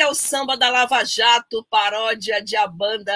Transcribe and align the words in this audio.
É 0.00 0.06
o 0.06 0.14
samba 0.14 0.56
da 0.56 0.70
Lava 0.70 1.04
Jato, 1.04 1.62
paródia 1.68 2.42
de 2.42 2.56
a 2.56 2.66
banda 2.66 3.12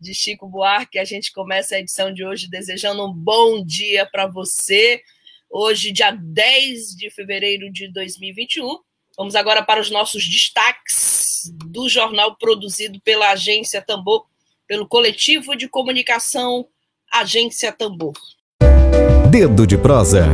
de 0.00 0.14
Chico 0.14 0.48
Buarque. 0.48 0.98
A 0.98 1.04
gente 1.04 1.30
começa 1.30 1.74
a 1.74 1.78
edição 1.78 2.14
de 2.14 2.24
hoje 2.24 2.48
desejando 2.48 3.04
um 3.04 3.12
bom 3.12 3.62
dia 3.62 4.06
para 4.06 4.26
você. 4.26 5.02
Hoje, 5.50 5.92
dia 5.92 6.12
10 6.12 6.96
de 6.96 7.10
fevereiro 7.10 7.70
de 7.70 7.92
2021. 7.92 8.78
Vamos 9.18 9.36
agora 9.36 9.62
para 9.62 9.82
os 9.82 9.90
nossos 9.90 10.26
destaques 10.26 11.52
do 11.66 11.90
jornal 11.90 12.36
produzido 12.36 12.98
pela 13.02 13.32
Agência 13.32 13.82
Tambor, 13.82 14.24
pelo 14.66 14.88
coletivo 14.88 15.54
de 15.54 15.68
comunicação 15.68 16.66
Agência 17.12 17.70
Tambor. 17.70 18.14
Dedo 19.30 19.66
de 19.66 19.76
prosa. 19.76 20.24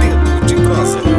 Dedo 0.00 0.46
de 0.46 0.54
prosa. 0.54 1.13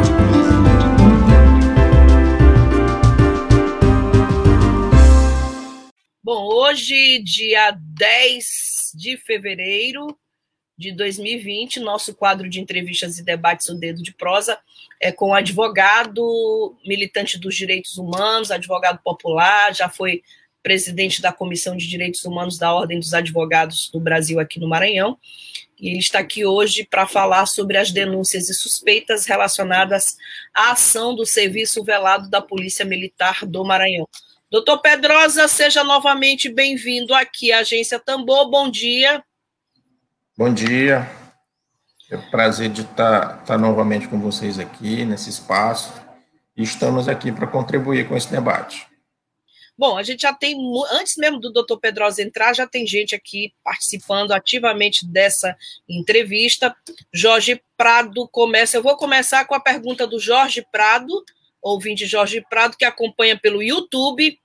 Bom, 6.26 6.44
hoje, 6.48 7.20
dia 7.20 7.70
10 7.70 8.90
de 8.96 9.16
fevereiro 9.16 10.08
de 10.76 10.90
2020, 10.90 11.78
nosso 11.78 12.12
quadro 12.16 12.48
de 12.48 12.58
entrevistas 12.60 13.16
e 13.20 13.24
debates, 13.24 13.68
o 13.68 13.76
Dedo 13.76 14.02
de 14.02 14.12
Prosa, 14.12 14.58
é 15.00 15.12
com 15.12 15.32
advogado, 15.32 16.76
militante 16.84 17.38
dos 17.38 17.54
direitos 17.54 17.96
humanos, 17.96 18.50
advogado 18.50 18.98
popular, 19.04 19.72
já 19.72 19.88
foi 19.88 20.24
presidente 20.64 21.22
da 21.22 21.32
Comissão 21.32 21.76
de 21.76 21.86
Direitos 21.86 22.24
Humanos 22.24 22.58
da 22.58 22.74
Ordem 22.74 22.98
dos 22.98 23.14
Advogados 23.14 23.88
do 23.92 24.00
Brasil 24.00 24.40
aqui 24.40 24.58
no 24.58 24.68
Maranhão. 24.68 25.16
E 25.80 25.90
ele 25.90 25.98
está 25.98 26.18
aqui 26.18 26.44
hoje 26.44 26.84
para 26.90 27.06
falar 27.06 27.46
sobre 27.46 27.76
as 27.76 27.92
denúncias 27.92 28.48
e 28.48 28.54
suspeitas 28.54 29.26
relacionadas 29.26 30.16
à 30.52 30.72
ação 30.72 31.14
do 31.14 31.24
Serviço 31.24 31.84
Velado 31.84 32.28
da 32.28 32.42
Polícia 32.42 32.84
Militar 32.84 33.46
do 33.46 33.64
Maranhão. 33.64 34.08
Doutor 34.48 34.78
Pedrosa, 34.78 35.48
seja 35.48 35.82
novamente 35.82 36.48
bem-vindo 36.48 37.12
aqui 37.12 37.50
à 37.50 37.58
Agência 37.58 37.98
Tambor. 37.98 38.48
Bom 38.48 38.70
dia. 38.70 39.20
Bom 40.38 40.54
dia. 40.54 41.10
É 42.08 42.16
um 42.16 42.30
prazer 42.30 42.68
de 42.68 42.82
estar, 42.82 43.40
estar 43.40 43.58
novamente 43.58 44.06
com 44.06 44.20
vocês 44.20 44.60
aqui 44.60 45.04
nesse 45.04 45.30
espaço. 45.30 45.92
E 46.56 46.62
estamos 46.62 47.08
aqui 47.08 47.32
para 47.32 47.48
contribuir 47.48 48.06
com 48.06 48.16
esse 48.16 48.30
debate. 48.30 48.86
Bom, 49.76 49.98
a 49.98 50.04
gente 50.04 50.22
já 50.22 50.32
tem, 50.32 50.56
antes 50.92 51.16
mesmo 51.16 51.40
do 51.40 51.52
doutor 51.52 51.80
Pedrosa 51.80 52.22
entrar, 52.22 52.54
já 52.54 52.68
tem 52.68 52.86
gente 52.86 53.16
aqui 53.16 53.52
participando 53.64 54.30
ativamente 54.30 55.04
dessa 55.04 55.56
entrevista. 55.88 56.74
Jorge 57.12 57.60
Prado 57.76 58.28
começa. 58.28 58.76
Eu 58.76 58.82
vou 58.82 58.96
começar 58.96 59.44
com 59.44 59.56
a 59.56 59.60
pergunta 59.60 60.06
do 60.06 60.20
Jorge 60.20 60.64
Prado, 60.70 61.24
ouvinte 61.70 62.06
Jorge 62.06 62.44
Prado, 62.48 62.76
que 62.76 62.84
acompanha 62.84 63.38
pelo 63.38 63.62
YouTube. 63.62 64.38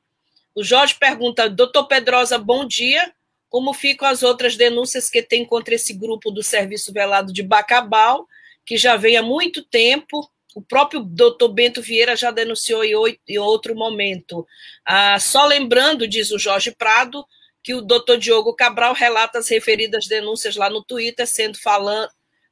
O 0.55 0.63
Jorge 0.63 0.95
pergunta: 0.99 1.49
Doutor 1.49 1.87
Pedrosa, 1.87 2.37
bom 2.37 2.65
dia. 2.65 3.13
Como 3.49 3.73
ficam 3.73 4.07
as 4.07 4.23
outras 4.23 4.55
denúncias 4.55 5.09
que 5.09 5.21
tem 5.21 5.45
contra 5.45 5.75
esse 5.75 5.93
grupo 5.93 6.31
do 6.31 6.41
Serviço 6.41 6.93
Velado 6.93 7.33
de 7.33 7.43
Bacabal, 7.43 8.25
que 8.65 8.77
já 8.77 8.95
vem 8.95 9.17
há 9.17 9.21
muito 9.21 9.63
tempo? 9.63 10.29
O 10.55 10.61
próprio 10.61 11.01
doutor 11.01 11.49
Bento 11.49 11.81
Vieira 11.81 12.15
já 12.15 12.31
denunciou 12.31 12.83
em 12.85 13.37
outro 13.37 13.75
momento. 13.75 14.45
Ah, 14.85 15.19
só 15.19 15.45
lembrando, 15.45 16.07
diz 16.07 16.31
o 16.31 16.39
Jorge 16.39 16.71
Prado, 16.71 17.25
que 17.63 17.73
o 17.73 17.81
doutor 17.81 18.17
Diogo 18.17 18.53
Cabral 18.53 18.93
relata 18.93 19.39
as 19.39 19.49
referidas 19.49 20.07
denúncias 20.07 20.55
lá 20.55 20.69
no 20.69 20.83
Twitter, 20.83 21.27
sendo 21.27 21.57
falando, 21.57 22.09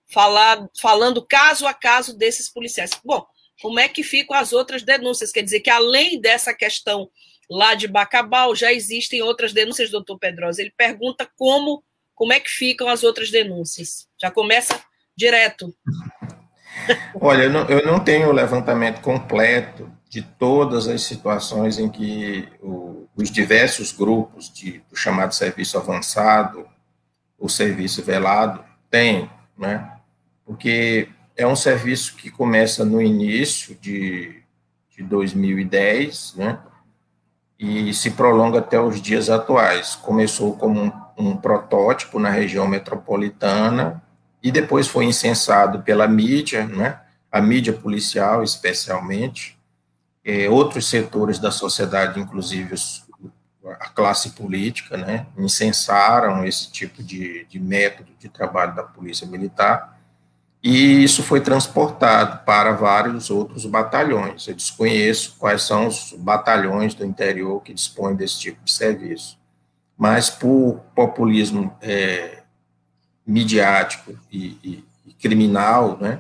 falando, 0.08 0.70
falando 0.80 1.26
caso 1.26 1.68
a 1.68 1.74
caso 1.74 2.18
desses 2.18 2.50
policiais. 2.50 2.92
Bom, 3.04 3.26
como 3.62 3.80
é 3.80 3.88
que 3.88 4.04
ficam 4.04 4.36
as 4.36 4.54
outras 4.54 4.84
denúncias? 4.84 5.32
Quer 5.32 5.44
dizer 5.44 5.60
que, 5.60 5.70
além 5.70 6.20
dessa 6.20 6.54
questão 6.54 7.10
lá 7.50 7.74
de 7.74 7.88
Bacabal, 7.88 8.56
já 8.56 8.72
existem 8.72 9.22
outras 9.22 9.54
denúncias, 9.54 9.90
doutor 9.90 10.20
Pedrosa. 10.20 10.62
Ele 10.62 10.74
pergunta 10.76 11.28
como, 11.36 11.84
como 12.14 12.32
é 12.32 12.40
que 12.40 12.50
ficam 12.50 12.88
as 12.88 13.04
outras 13.04 13.32
denúncias. 13.32 14.08
Já 14.22 14.30
começa 14.30 14.80
direto. 15.16 15.74
Olha, 17.20 17.44
eu 17.44 17.50
não, 17.50 17.66
eu 17.68 17.86
não 17.86 18.00
tenho 18.00 18.30
o 18.30 18.34
levantamento 18.34 19.02
completo 19.02 19.92
de 20.10 20.22
todas 20.22 20.88
as 20.88 21.02
situações 21.04 21.78
em 21.78 21.90
que 21.90 22.48
o, 22.62 23.08
os 23.16 23.30
diversos 23.30 23.92
grupos 23.92 24.52
de, 24.52 24.82
do 24.90 24.96
chamado 24.96 25.36
serviço 25.36 25.78
avançado, 25.78 26.68
o 27.38 27.50
serviço 27.50 28.04
velado, 28.04 28.64
têm, 28.90 29.30
né? 29.58 29.92
Porque 30.46 31.10
é 31.40 31.48
um 31.48 31.56
serviço 31.56 32.18
que 32.18 32.30
começa 32.30 32.84
no 32.84 33.02
início 33.02 33.74
de, 33.76 34.44
de 34.90 35.02
2010, 35.02 36.36
né? 36.36 36.60
E 37.58 37.94
se 37.94 38.12
prolonga 38.12 38.60
até 38.60 38.80
os 38.80 39.02
dias 39.02 39.30
atuais. 39.30 39.96
Começou 39.96 40.58
como 40.58 40.82
um, 40.82 40.92
um 41.18 41.38
protótipo 41.38 42.20
na 42.20 42.30
região 42.30 42.68
metropolitana 42.68 44.04
e 44.44 44.52
depois 44.52 44.90
foi 44.90 45.06
incensado 45.06 45.82
pela 45.82 46.10
mídia, 46.10 46.66
né? 46.68 47.00
A 47.32 47.40
mídia 47.40 47.72
policial, 47.72 48.44
especialmente, 48.44 49.58
é, 50.26 50.50
outros 50.50 50.90
setores 50.90 51.40
da 51.40 51.52
sociedade, 51.52 52.20
inclusive 52.20 52.74
os, 52.74 53.08
a 53.80 53.88
classe 53.88 54.32
política, 54.32 54.98
né? 54.98 55.26
Incensaram 55.38 56.44
esse 56.44 56.70
tipo 56.70 57.02
de, 57.02 57.46
de 57.46 57.60
método 57.62 58.12
de 58.20 58.28
trabalho 58.28 58.76
da 58.76 58.84
polícia 58.84 59.26
militar 59.26 59.99
e 60.62 61.04
isso 61.04 61.24
foi 61.24 61.40
transportado 61.40 62.44
para 62.44 62.74
vários 62.74 63.30
outros 63.30 63.66
batalhões. 63.66 64.48
Eu 64.48 64.54
desconheço 64.54 65.36
quais 65.40 65.62
são 65.62 65.88
os 65.88 66.14
batalhões 66.18 66.94
do 66.94 67.06
interior 67.06 67.62
que 67.62 67.74
dispõem 67.74 68.16
desse 68.16 68.40
tipo 68.40 68.64
de 68.64 68.72
serviço, 68.72 69.40
mas 69.98 70.30
por 70.30 70.82
populismo 70.94 71.74
é, 71.82 72.44
midiático 73.26 74.14
e, 74.30 74.58
e, 74.62 74.84
e, 75.06 75.14
criminal, 75.14 75.98
né, 76.00 76.20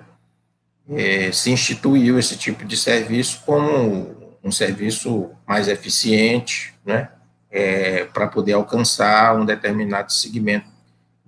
é, 0.90 1.32
se 1.34 1.52
instituiu 1.52 2.18
esse 2.18 2.38
tipo 2.38 2.64
de 2.64 2.78
serviço 2.78 3.42
como 3.46 4.38
um 4.42 4.52
serviço 4.52 5.32
mais 5.46 5.68
eficiente, 5.68 6.74
né, 6.86 7.10
é, 7.52 8.06
para 8.06 8.28
poder 8.28 8.54
alcançar 8.54 9.36
um 9.36 9.44
determinado 9.44 10.14
segmento 10.14 10.79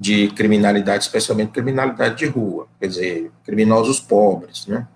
de 0.01 0.29
criminalidade, 0.29 1.03
especialmente 1.03 1.51
criminalidade 1.51 2.15
de 2.15 2.25
rua, 2.25 2.67
quer 2.79 2.87
dizer, 2.87 3.31
criminosos 3.45 3.99
pobres, 3.99 4.65
né? 4.65 4.87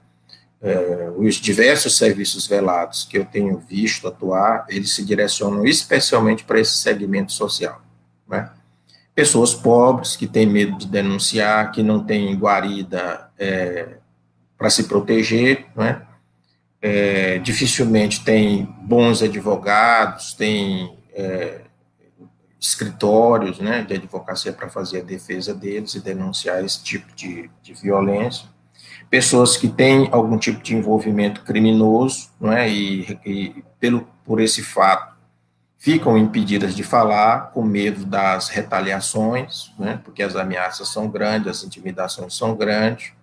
É, 0.60 1.12
os 1.16 1.36
diversos 1.36 1.96
serviços 1.96 2.48
velados 2.48 3.04
que 3.04 3.20
eu 3.20 3.24
tenho 3.24 3.56
visto 3.60 4.08
atuar, 4.08 4.66
eles 4.68 4.96
se 4.96 5.06
direcionam 5.06 5.64
especialmente 5.64 6.44
para 6.44 6.60
esse 6.60 6.78
segmento 6.78 7.34
social, 7.34 7.84
né? 8.28 8.50
Pessoas 9.14 9.54
pobres 9.54 10.16
que 10.16 10.26
têm 10.26 10.48
medo 10.48 10.76
de 10.76 10.88
denunciar, 10.88 11.72
que 11.72 11.84
não 11.84 12.04
têm 12.04 12.36
guarida 12.36 13.30
é, 13.38 13.98
para 14.58 14.72
se 14.72 14.86
proteger, 14.86 15.68
né? 15.75 16.01
É, 16.81 17.38
dificilmente 17.38 18.25
tem 18.25 18.66
bons 18.81 19.22
advogados, 19.22 20.34
tem 20.34 20.98
é, 21.13 21.62
escritórios 22.67 23.59
né, 23.59 23.83
de 23.83 23.94
advocacia 23.94 24.51
para 24.51 24.69
fazer 24.69 25.01
a 25.01 25.03
defesa 25.03 25.53
deles 25.53 25.94
e 25.95 26.00
denunciar 26.00 26.63
esse 26.63 26.83
tipo 26.83 27.13
de, 27.15 27.50
de 27.62 27.73
violência. 27.73 28.47
Pessoas 29.09 29.56
que 29.56 29.67
têm 29.67 30.09
algum 30.12 30.38
tipo 30.38 30.62
de 30.62 30.75
envolvimento 30.75 31.41
criminoso, 31.41 32.29
não 32.39 32.51
é, 32.51 32.69
e, 32.69 33.19
e 33.25 33.63
pelo, 33.79 34.07
por 34.23 34.41
esse 34.41 34.63
fato 34.63 35.15
ficam 35.77 36.17
impedidas 36.17 36.75
de 36.75 36.83
falar, 36.83 37.51
com 37.51 37.62
medo 37.62 38.06
das 38.06 38.50
retaliações, 38.50 39.71
né, 39.77 40.00
porque 40.03 40.23
as 40.23 40.35
ameaças 40.35 40.89
são 40.89 41.07
grandes, 41.07 41.47
as 41.47 41.63
intimidações 41.63 42.35
são 42.35 42.56
grandes. 42.56 43.13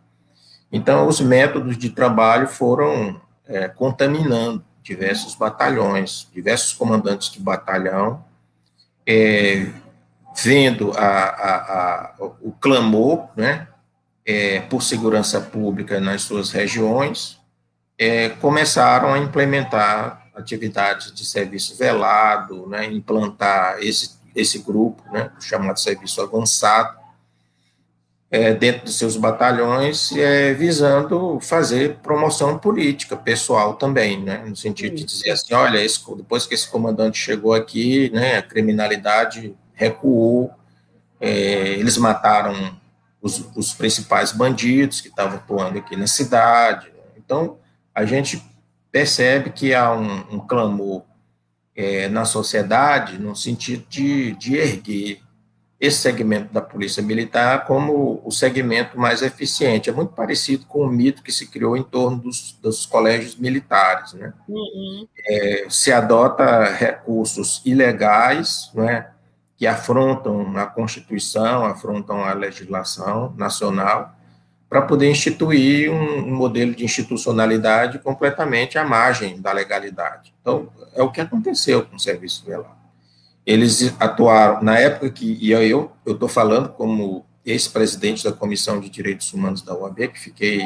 Então, 0.71 1.09
os 1.09 1.21
métodos 1.21 1.77
de 1.77 1.91
trabalho 1.91 2.47
foram 2.47 3.21
é, 3.47 3.67
contaminando 3.69 4.65
diversos 4.83 5.35
batalhões, 5.35 6.29
diversos 6.33 6.73
comandantes 6.73 7.31
de 7.31 7.41
batalhão 7.41 8.25
é, 9.07 9.67
vendo 10.43 10.93
a, 10.93 11.07
a, 11.07 11.57
a, 11.57 12.15
o 12.41 12.53
clamor, 12.53 13.29
né, 13.37 13.69
é, 14.25 14.61
por 14.61 14.83
segurança 14.83 15.41
pública 15.41 16.01
nas 16.01 16.23
suas 16.23 16.51
regiões, 16.51 17.41
é, 17.99 18.31
começaram 18.31 19.13
a 19.13 19.19
implementar 19.19 20.31
atividades 20.35 21.13
de 21.13 21.25
serviço 21.25 21.77
velado, 21.77 22.67
né, 22.67 22.87
implantar 22.87 23.79
esse, 23.81 24.19
esse 24.35 24.59
grupo, 24.59 25.03
né, 25.13 25.31
chamado 25.41 25.79
serviço 25.79 26.21
avançado, 26.23 27.02
é, 28.33 28.55
dentro 28.55 28.87
de 28.87 28.93
seus 28.93 29.15
batalhões, 29.19 30.11
é, 30.17 30.55
visando 30.55 31.39
fazer 31.39 31.97
promoção 31.97 32.57
política, 32.57 33.15
pessoal 33.15 33.75
também, 33.75 34.23
né, 34.23 34.43
no 34.47 34.57
sentido 34.57 34.97
de 34.97 35.05
dizer 35.05 35.33
assim, 35.33 35.53
olha, 35.53 35.85
esse, 35.85 36.01
depois 36.17 36.47
que 36.47 36.55
esse 36.55 36.67
comandante 36.67 37.19
chegou 37.19 37.53
aqui, 37.53 38.11
né, 38.11 38.39
a 38.39 38.43
criminalidade 38.43 39.55
recuou, 39.75 40.51
é, 41.21 41.75
eles 41.75 41.99
mataram 41.99 42.75
os, 43.21 43.47
os, 43.55 43.75
principais 43.75 44.33
bandidos 44.33 45.03
que 45.03 45.09
estavam 45.09 45.37
atuando 45.37 45.79
aqui 45.79 45.95
na 45.95 46.07
cidade. 46.07 46.91
Então, 47.17 47.59
a 47.95 48.07
gente 48.07 48.43
percebe 48.91 49.51
que 49.51 49.75
há 49.75 49.93
um, 49.93 50.37
um 50.37 50.41
clamor 50.41 51.03
é, 51.77 52.09
na 52.09 52.25
sociedade 52.25 53.19
no 53.19 53.37
sentido 53.37 53.85
de, 53.89 54.33
de 54.33 54.57
erguer 54.57 55.21
esse 55.83 55.99
segmento 55.99 56.55
da 56.55 56.61
polícia 56.61 57.03
militar 57.03 57.67
como 57.67 58.23
o 58.25 58.31
segmento 58.31 58.97
mais 58.97 59.21
eficiente. 59.21 59.91
É 59.91 59.93
muito 59.93 60.13
parecido 60.13 60.65
com 60.67 60.87
o 60.87 60.89
mito 60.89 61.25
que 61.25 61.33
se 61.33 61.49
criou 61.49 61.77
em 61.77 61.83
torno 61.83 62.19
dos, 62.19 62.53
dos 62.63 62.87
colégios 62.87 63.35
militares. 63.35 64.13
Né? 64.13 64.33
Uhum. 64.49 65.09
É, 65.27 65.67
se 65.69 65.91
adota 65.91 66.63
recursos 66.67 67.61
ilegais, 67.67 68.71
né, 68.75 69.09
que 69.57 69.67
afrontam 69.67 70.57
a 70.57 70.67
Constituição, 70.67 71.65
afrontam 71.65 72.23
a 72.23 72.33
legislação 72.33 73.35
nacional, 73.37 74.15
para 74.69 74.83
poder 74.83 75.11
instituir 75.11 75.91
um, 75.91 76.29
um, 76.29 76.35
modelo 76.37 76.77
de 76.77 76.85
institucionalidade 76.85 77.99
completamente 77.99 78.79
à 78.79 78.85
margem 78.85 79.41
da 79.41 79.53
legalidade. 79.53 80.33
Então, 80.41 80.69
é 80.95 81.03
o 81.03 81.11
que 81.11 81.21
aconteceu 81.21 81.85
com 81.85 81.97
o 81.97 82.01
serviço 82.01 82.47
velado. 82.47 82.82
Eles 83.45 83.95
atuaram, 83.99 84.63
na 84.63 84.79
época 84.79 85.11
que, 85.11 85.37
e 85.41 85.51
eu 85.51 85.91
estou 86.07 86.29
falando 86.29 86.69
como 86.69 87.27
ex-presidente 87.45 88.23
da 88.23 88.33
Comissão 88.33 88.79
de 88.79 88.89
Direitos 88.89 89.33
Humanos 89.33 89.63
da 89.63 89.75
OAB, 89.75 90.09
que 90.09 90.21
fiquei 90.21 90.63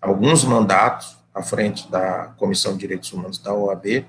alguns 0.00 0.44
mandatos 0.44 1.16
à 1.34 1.42
frente 1.42 1.90
da 1.90 2.32
Comissão 2.36 2.72
de 2.72 2.78
Direitos 2.78 3.12
Humanos 3.12 3.38
da 3.38 3.52
OAB, 3.52 4.06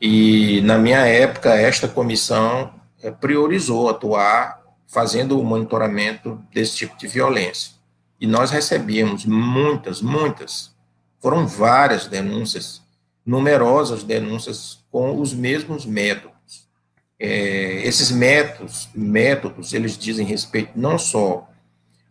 e 0.00 0.62
na 0.62 0.78
minha 0.78 1.00
época, 1.06 1.54
esta 1.54 1.86
comissão 1.86 2.72
é, 3.02 3.10
priorizou 3.10 3.90
atuar 3.90 4.62
fazendo 4.86 5.38
o 5.38 5.44
monitoramento 5.44 6.42
desse 6.52 6.74
tipo 6.74 6.96
de 6.96 7.06
violência. 7.06 7.74
E 8.18 8.26
nós 8.26 8.50
recebíamos 8.50 9.26
muitas, 9.26 10.00
muitas, 10.00 10.74
foram 11.20 11.46
várias 11.46 12.06
denúncias, 12.06 12.82
numerosas 13.24 14.02
denúncias 14.02 14.82
com 14.90 15.20
os 15.20 15.34
mesmos 15.34 15.84
métodos 15.84 16.39
é, 17.20 17.86
esses 17.86 18.10
métodos, 18.10 18.88
métodos, 18.94 19.74
eles 19.74 19.98
dizem 19.98 20.24
respeito 20.24 20.72
não 20.74 20.98
só 20.98 21.46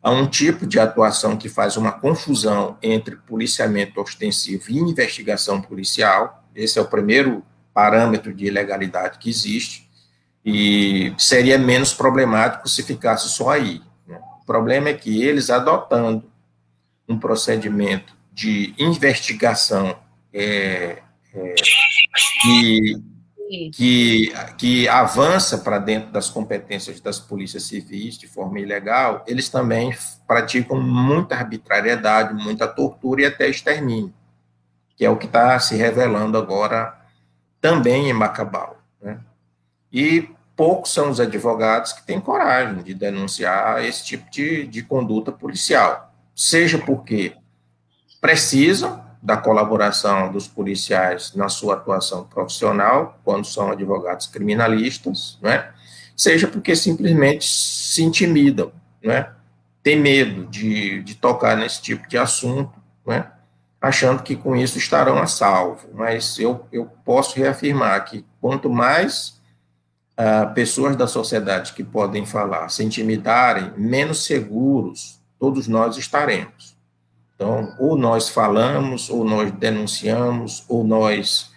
a 0.04 0.12
um 0.12 0.28
tipo 0.28 0.68
de 0.68 0.80
atuação 0.80 1.36
que 1.36 1.50
faz 1.50 1.76
uma 1.76 1.92
confusão 1.92 2.78
entre 2.82 3.16
policiamento 3.16 4.00
ostensivo 4.00 4.66
e 4.70 4.78
investigação 4.78 5.60
policial, 5.60 6.48
esse 6.56 6.78
é 6.78 6.82
o 6.82 6.86
primeiro 6.86 7.44
parâmetro 7.74 8.34
de 8.34 8.46
ilegalidade 8.46 9.18
que 9.18 9.30
existe, 9.30 9.90
e 10.46 11.14
seria 11.18 11.58
menos 11.58 11.94
problemático 11.94 12.70
se 12.70 12.84
ficasse 12.84 13.30
só 13.30 13.50
aí. 13.50 13.82
Né? 14.08 14.20
O 14.42 14.46
problema 14.46 14.90
é 14.90 14.94
que 14.94 15.24
eles 15.24 15.50
adotando 15.50 16.24
um 17.08 17.18
procedimento 17.18 18.16
de 18.32 18.74
investigação 18.78 19.98
é, 20.32 21.00
é, 21.34 21.56
que 22.42 23.09
que, 23.74 24.32
que 24.58 24.88
avança 24.88 25.58
para 25.58 25.80
dentro 25.80 26.12
das 26.12 26.30
competências 26.30 27.02
das 27.02 27.20
polícias 27.20 27.64
civis 27.64 28.18
de 28.18 28.28
forma 28.28 28.60
ilegal, 28.60 29.24
eles 29.26 29.50
também 29.50 29.96
praticam 30.28 30.80
muita 30.80 31.36
arbitrariedade, 31.36 32.34
muita 32.34 32.68
tortura 32.68 33.22
e 33.22 33.26
até 33.26 33.50
extermínio, 33.50 34.14
que 34.96 35.04
é 35.04 35.10
o 35.10 35.18
que 35.18 35.26
está 35.26 35.60
se 35.60 35.76
revelando 35.76 36.38
agora 36.38 36.96
também 37.60 38.10
em 38.10 38.14
Macabal. 38.14 38.78
Né? 39.02 39.20
E 39.92 40.30
poucos 40.56 40.94
são 40.94 41.10
os 41.10 41.20
advogados 41.20 41.92
que 41.92 42.06
têm 42.06 42.22
coragem 42.22 42.84
de 42.84 42.94
denunciar 42.94 43.84
esse 43.84 44.06
tipo 44.06 44.30
de, 44.30 44.68
de 44.68 44.84
conduta 44.84 45.32
policial, 45.32 46.14
seja 46.36 46.78
porque 46.78 47.36
precisam 48.22 49.09
da 49.22 49.36
colaboração 49.36 50.32
dos 50.32 50.48
policiais 50.48 51.34
na 51.36 51.50
sua 51.50 51.76
atuação 51.76 52.24
profissional, 52.24 53.20
quando 53.24 53.46
são 53.46 53.72
advogados 53.72 54.28
criminalistas, 54.28 55.38
né? 55.42 55.72
seja 56.16 56.48
porque 56.48 56.76
simplesmente 56.76 57.46
se 57.46 58.04
intimidam, 58.04 58.72
né? 59.04 59.32
tem 59.84 60.00
medo 60.00 60.46
de, 60.46 61.04
de 61.04 61.16
tocar 61.16 61.58
nesse 61.58 61.82
tipo 61.82 62.08
de 62.08 62.18
assunto, 62.18 62.72
né? 63.06 63.30
achando 63.82 64.24
que 64.24 64.36
com 64.36 64.56
isso 64.56 64.78
estarão 64.78 65.18
a 65.18 65.28
salvo. 65.28 65.90
Mas 65.94 66.40
eu, 66.40 66.66
eu 66.72 66.86
posso 67.04 67.38
reafirmar 67.38 68.06
que 68.06 68.26
quanto 68.40 68.70
mais 68.70 69.42
uh, 70.20 70.54
pessoas 70.54 70.96
da 70.96 71.08
sociedade 71.08 71.74
que 71.74 71.84
podem 71.84 72.26
falar 72.26 72.70
se 72.70 72.84
intimidarem, 72.84 73.74
menos 73.78 74.26
seguros 74.26 75.20
todos 75.40 75.68
nós 75.68 75.98
estaremos. 75.98 76.78
Então, 77.40 77.74
ou 77.80 77.96
nós 77.96 78.28
falamos, 78.28 79.10
ou 79.10 79.24
nós 79.24 79.50
denunciamos, 79.50 80.66
ou 80.68 80.84
nós 80.84 81.50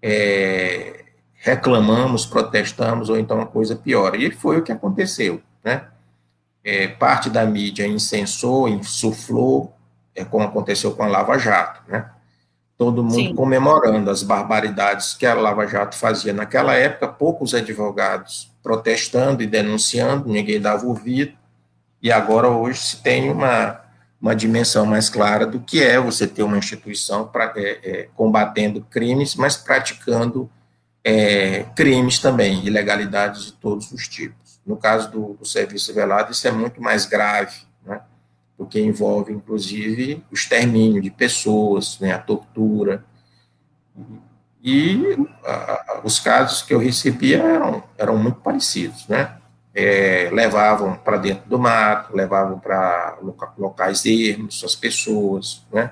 é, 0.00 1.04
reclamamos, 1.34 2.24
protestamos, 2.24 3.10
ou 3.10 3.18
então 3.18 3.38
a 3.42 3.46
coisa 3.46 3.76
piora. 3.76 4.16
E 4.16 4.30
foi 4.30 4.56
o 4.56 4.62
que 4.62 4.72
aconteceu, 4.72 5.42
né? 5.62 5.88
É, 6.64 6.88
parte 6.88 7.28
da 7.28 7.44
mídia 7.44 7.86
incensou, 7.86 8.66
insuflou, 8.66 9.76
é, 10.14 10.24
como 10.24 10.46
aconteceu 10.46 10.92
com 10.92 11.02
a 11.02 11.06
Lava 11.06 11.36
Jato, 11.36 11.82
né? 11.86 12.08
Todo 12.78 13.02
mundo 13.02 13.14
Sim. 13.14 13.34
comemorando 13.34 14.10
as 14.10 14.22
barbaridades 14.22 15.12
que 15.12 15.26
a 15.26 15.34
Lava 15.34 15.66
Jato 15.66 15.96
fazia 15.96 16.32
naquela 16.32 16.72
época, 16.76 17.08
poucos 17.08 17.54
advogados 17.54 18.50
protestando 18.62 19.42
e 19.42 19.46
denunciando, 19.46 20.30
ninguém 20.30 20.58
dava 20.58 20.86
ouvido, 20.86 21.36
e 22.00 22.10
agora 22.10 22.48
hoje 22.48 22.80
se 22.80 23.02
tem 23.02 23.30
uma 23.30 23.85
uma 24.26 24.34
dimensão 24.34 24.84
mais 24.84 25.08
clara 25.08 25.46
do 25.46 25.60
que 25.60 25.80
é 25.80 26.00
você 26.00 26.26
ter 26.26 26.42
uma 26.42 26.58
instituição 26.58 27.28
pra, 27.28 27.52
é, 27.54 27.78
é, 27.82 28.08
combatendo 28.16 28.80
crimes, 28.80 29.36
mas 29.36 29.56
praticando 29.56 30.50
é, 31.04 31.62
crimes 31.76 32.18
também, 32.18 32.66
ilegalidades 32.66 33.46
de 33.46 33.52
todos 33.52 33.92
os 33.92 34.08
tipos. 34.08 34.60
No 34.66 34.76
caso 34.76 35.12
do, 35.12 35.34
do 35.34 35.46
serviço 35.46 35.94
velado, 35.94 36.32
isso 36.32 36.48
é 36.48 36.50
muito 36.50 36.82
mais 36.82 37.06
grave, 37.06 37.54
né, 37.84 38.00
porque 38.58 38.80
envolve, 38.80 39.32
inclusive, 39.32 40.24
o 40.28 40.34
extermínio 40.34 41.00
de 41.00 41.10
pessoas, 41.10 42.00
né, 42.00 42.12
a 42.12 42.18
tortura. 42.18 43.04
E 44.60 45.16
a, 45.44 46.00
os 46.02 46.18
casos 46.18 46.62
que 46.62 46.74
eu 46.74 46.80
recebia 46.80 47.38
eram, 47.38 47.84
eram 47.96 48.16
muito 48.18 48.40
parecidos, 48.40 49.06
né? 49.06 49.36
É, 49.76 50.30
levavam 50.32 50.96
para 50.96 51.18
dentro 51.18 51.46
do 51.46 51.58
mato, 51.58 52.16
levavam 52.16 52.58
para 52.58 53.18
locais 53.58 54.06
ermos 54.06 54.64
as 54.64 54.74
pessoas, 54.74 55.62
né? 55.70 55.90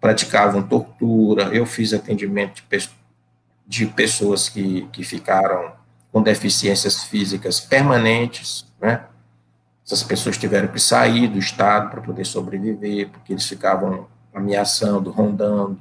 praticavam 0.00 0.62
tortura. 0.62 1.44
Eu 1.52 1.66
fiz 1.66 1.92
atendimento 1.92 2.62
de, 2.70 2.88
de 3.66 3.86
pessoas 3.86 4.48
que, 4.48 4.88
que 4.92 5.02
ficaram 5.02 5.72
com 6.12 6.22
deficiências 6.22 7.02
físicas 7.02 7.58
permanentes, 7.58 8.72
né? 8.80 9.04
Essas 9.84 10.04
pessoas 10.04 10.38
tiveram 10.38 10.68
que 10.68 10.78
sair 10.78 11.26
do 11.26 11.38
estado 11.38 11.90
para 11.90 12.00
poder 12.00 12.24
sobreviver, 12.24 13.10
porque 13.10 13.32
eles 13.32 13.46
ficavam 13.46 14.06
ameaçando, 14.32 15.10
rondando. 15.10 15.78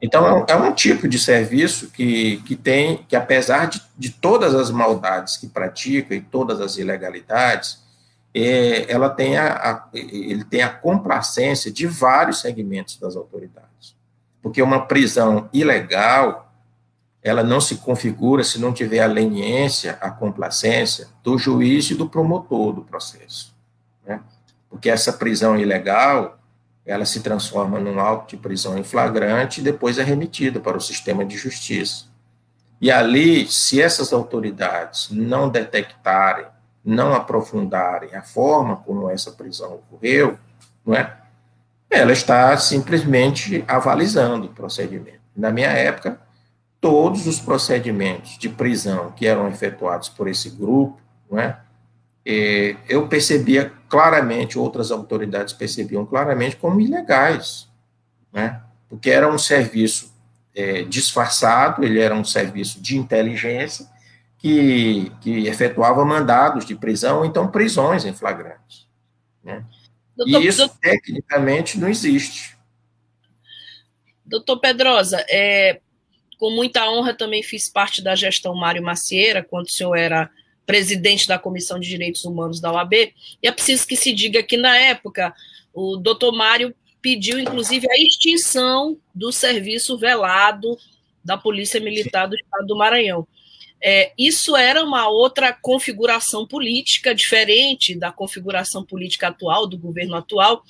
Então, 0.00 0.44
é, 0.48 0.52
é 0.52 0.56
um 0.56 0.72
tipo 0.72 1.08
de 1.08 1.18
serviço 1.18 1.90
que, 1.90 2.38
que 2.38 2.56
tem, 2.56 3.04
que 3.08 3.16
apesar 3.16 3.66
de, 3.66 3.82
de 3.96 4.10
todas 4.10 4.54
as 4.54 4.70
maldades 4.70 5.36
que 5.36 5.46
pratica 5.46 6.14
e 6.14 6.20
todas 6.20 6.60
as 6.60 6.76
ilegalidades, 6.76 7.84
é, 8.34 8.90
ela 8.92 9.08
tem 9.08 9.38
a, 9.38 9.54
a, 9.54 9.88
ele 9.94 10.44
tem 10.44 10.62
a 10.62 10.68
complacência 10.68 11.72
de 11.72 11.86
vários 11.86 12.40
segmentos 12.40 12.98
das 12.98 13.16
autoridades. 13.16 13.96
Porque 14.42 14.60
uma 14.60 14.86
prisão 14.86 15.48
ilegal, 15.52 16.52
ela 17.22 17.42
não 17.42 17.60
se 17.60 17.76
configura 17.76 18.44
se 18.44 18.60
não 18.60 18.72
tiver 18.72 19.00
a 19.00 19.06
leniência, 19.06 19.98
a 20.00 20.10
complacência 20.10 21.08
do 21.22 21.38
juiz 21.38 21.90
e 21.90 21.94
do 21.94 22.08
promotor 22.08 22.74
do 22.74 22.82
processo. 22.82 23.54
Né? 24.06 24.20
Porque 24.68 24.90
essa 24.90 25.12
prisão 25.12 25.58
ilegal, 25.58 26.35
ela 26.86 27.04
se 27.04 27.20
transforma 27.20 27.80
num 27.80 27.98
auto 27.98 28.30
de 28.30 28.36
prisão 28.36 28.78
em 28.78 28.84
flagrante 28.84 29.60
e 29.60 29.64
depois 29.64 29.98
é 29.98 30.04
remetida 30.04 30.60
para 30.60 30.76
o 30.76 30.80
sistema 30.80 31.24
de 31.24 31.36
justiça. 31.36 32.04
E 32.80 32.90
ali, 32.92 33.48
se 33.48 33.82
essas 33.82 34.12
autoridades 34.12 35.08
não 35.10 35.48
detectarem, 35.48 36.46
não 36.84 37.12
aprofundarem 37.12 38.14
a 38.14 38.22
forma 38.22 38.76
como 38.76 39.10
essa 39.10 39.32
prisão 39.32 39.74
ocorreu, 39.74 40.38
não 40.84 40.94
é? 40.94 41.16
Ela 41.90 42.12
está 42.12 42.56
simplesmente 42.56 43.64
avalizando 43.66 44.46
o 44.46 44.50
procedimento. 44.50 45.20
Na 45.36 45.50
minha 45.50 45.70
época, 45.70 46.20
todos 46.80 47.26
os 47.26 47.40
procedimentos 47.40 48.38
de 48.38 48.48
prisão 48.48 49.10
que 49.10 49.26
eram 49.26 49.48
efetuados 49.48 50.08
por 50.08 50.28
esse 50.28 50.50
grupo, 50.50 51.00
não 51.28 51.40
é? 51.40 51.58
Eu 52.88 53.06
percebia 53.06 53.72
claramente, 53.88 54.58
outras 54.58 54.90
autoridades 54.90 55.54
percebiam 55.54 56.04
claramente 56.04 56.56
como 56.56 56.80
ilegais, 56.80 57.68
né? 58.32 58.60
porque 58.88 59.10
era 59.10 59.32
um 59.32 59.38
serviço 59.38 60.12
é, 60.54 60.82
disfarçado, 60.82 61.84
ele 61.84 62.00
era 62.00 62.14
um 62.14 62.24
serviço 62.24 62.80
de 62.80 62.96
inteligência 62.96 63.86
que, 64.38 65.12
que 65.20 65.46
efetuava 65.46 66.04
mandados 66.04 66.64
de 66.64 66.74
prisão, 66.74 67.24
então 67.24 67.48
prisões 67.48 68.04
em 68.04 68.12
flagrantes. 68.12 68.88
Né? 69.44 69.64
Doutor, 70.16 70.42
e 70.42 70.46
isso, 70.46 70.58
doutor, 70.58 70.78
tecnicamente, 70.80 71.78
não 71.78 71.88
existe. 71.88 72.56
Doutor 74.24 74.58
Pedrosa, 74.58 75.24
é, 75.28 75.80
com 76.38 76.50
muita 76.50 76.90
honra 76.90 77.14
também 77.14 77.42
fiz 77.42 77.68
parte 77.68 78.02
da 78.02 78.16
gestão 78.16 78.54
Mário 78.54 78.82
Macieira, 78.82 79.44
quando 79.44 79.66
o 79.66 79.70
senhor 79.70 79.94
era 79.94 80.28
presidente 80.66 81.28
da 81.28 81.38
Comissão 81.38 81.78
de 81.78 81.88
Direitos 81.88 82.24
Humanos 82.24 82.60
da 82.60 82.72
OAB, 82.72 82.92
e 82.94 83.14
é 83.42 83.52
preciso 83.52 83.86
que 83.86 83.96
se 83.96 84.12
diga 84.12 84.42
que, 84.42 84.56
na 84.56 84.76
época, 84.76 85.32
o 85.72 85.96
doutor 85.96 86.32
Mário 86.32 86.74
pediu, 87.00 87.38
inclusive, 87.38 87.86
a 87.88 87.96
extinção 87.96 88.98
do 89.14 89.30
serviço 89.30 89.96
velado 89.96 90.76
da 91.24 91.36
Polícia 91.36 91.80
Militar 91.80 92.26
do 92.26 92.34
Estado 92.34 92.66
do 92.66 92.76
Maranhão. 92.76 93.26
É, 93.80 94.12
isso 94.18 94.56
era 94.56 94.82
uma 94.82 95.08
outra 95.08 95.52
configuração 95.52 96.46
política, 96.46 97.14
diferente 97.14 97.94
da 97.94 98.10
configuração 98.10 98.84
política 98.84 99.28
atual, 99.28 99.66
do 99.66 99.78
governo 99.78 100.16
atual. 100.16 100.64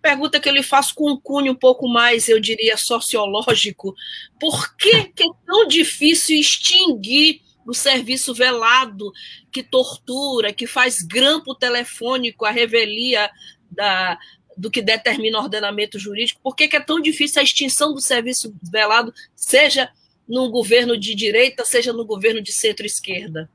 Pergunta 0.00 0.38
que 0.38 0.48
eu 0.48 0.52
lhe 0.52 0.62
faço 0.62 0.94
com 0.94 1.10
um 1.10 1.20
cunho 1.20 1.52
um 1.52 1.56
pouco 1.56 1.88
mais, 1.88 2.28
eu 2.28 2.40
diria, 2.40 2.76
sociológico. 2.76 3.94
Por 4.38 4.76
que, 4.76 5.04
que 5.04 5.24
é 5.24 5.30
tão 5.46 5.66
difícil 5.66 6.38
extinguir 6.38 7.40
o 7.66 7.74
serviço 7.74 8.34
velado 8.34 9.12
que 9.50 9.62
tortura, 9.62 10.52
que 10.52 10.66
faz 10.66 11.02
grampo 11.02 11.54
telefônico, 11.54 12.44
a 12.44 12.50
revelia 12.50 13.30
da, 13.70 14.18
do 14.56 14.70
que 14.70 14.82
determina 14.82 15.38
o 15.38 15.42
ordenamento 15.42 15.98
jurídico, 15.98 16.40
por 16.42 16.54
que, 16.54 16.68
que 16.68 16.76
é 16.76 16.80
tão 16.80 17.00
difícil 17.00 17.40
a 17.40 17.44
extinção 17.44 17.92
do 17.92 18.00
serviço 18.00 18.54
velado, 18.62 19.12
seja 19.34 19.90
no 20.28 20.50
governo 20.50 20.96
de 20.96 21.14
direita, 21.14 21.64
seja 21.64 21.92
no 21.92 22.04
governo 22.04 22.40
de 22.40 22.52
centro-esquerda? 22.52 23.48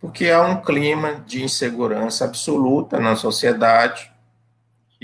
Porque 0.00 0.28
há 0.30 0.42
um 0.42 0.60
clima 0.60 1.24
de 1.26 1.42
insegurança 1.42 2.24
absoluta 2.24 2.98
na 2.98 3.14
sociedade 3.14 4.11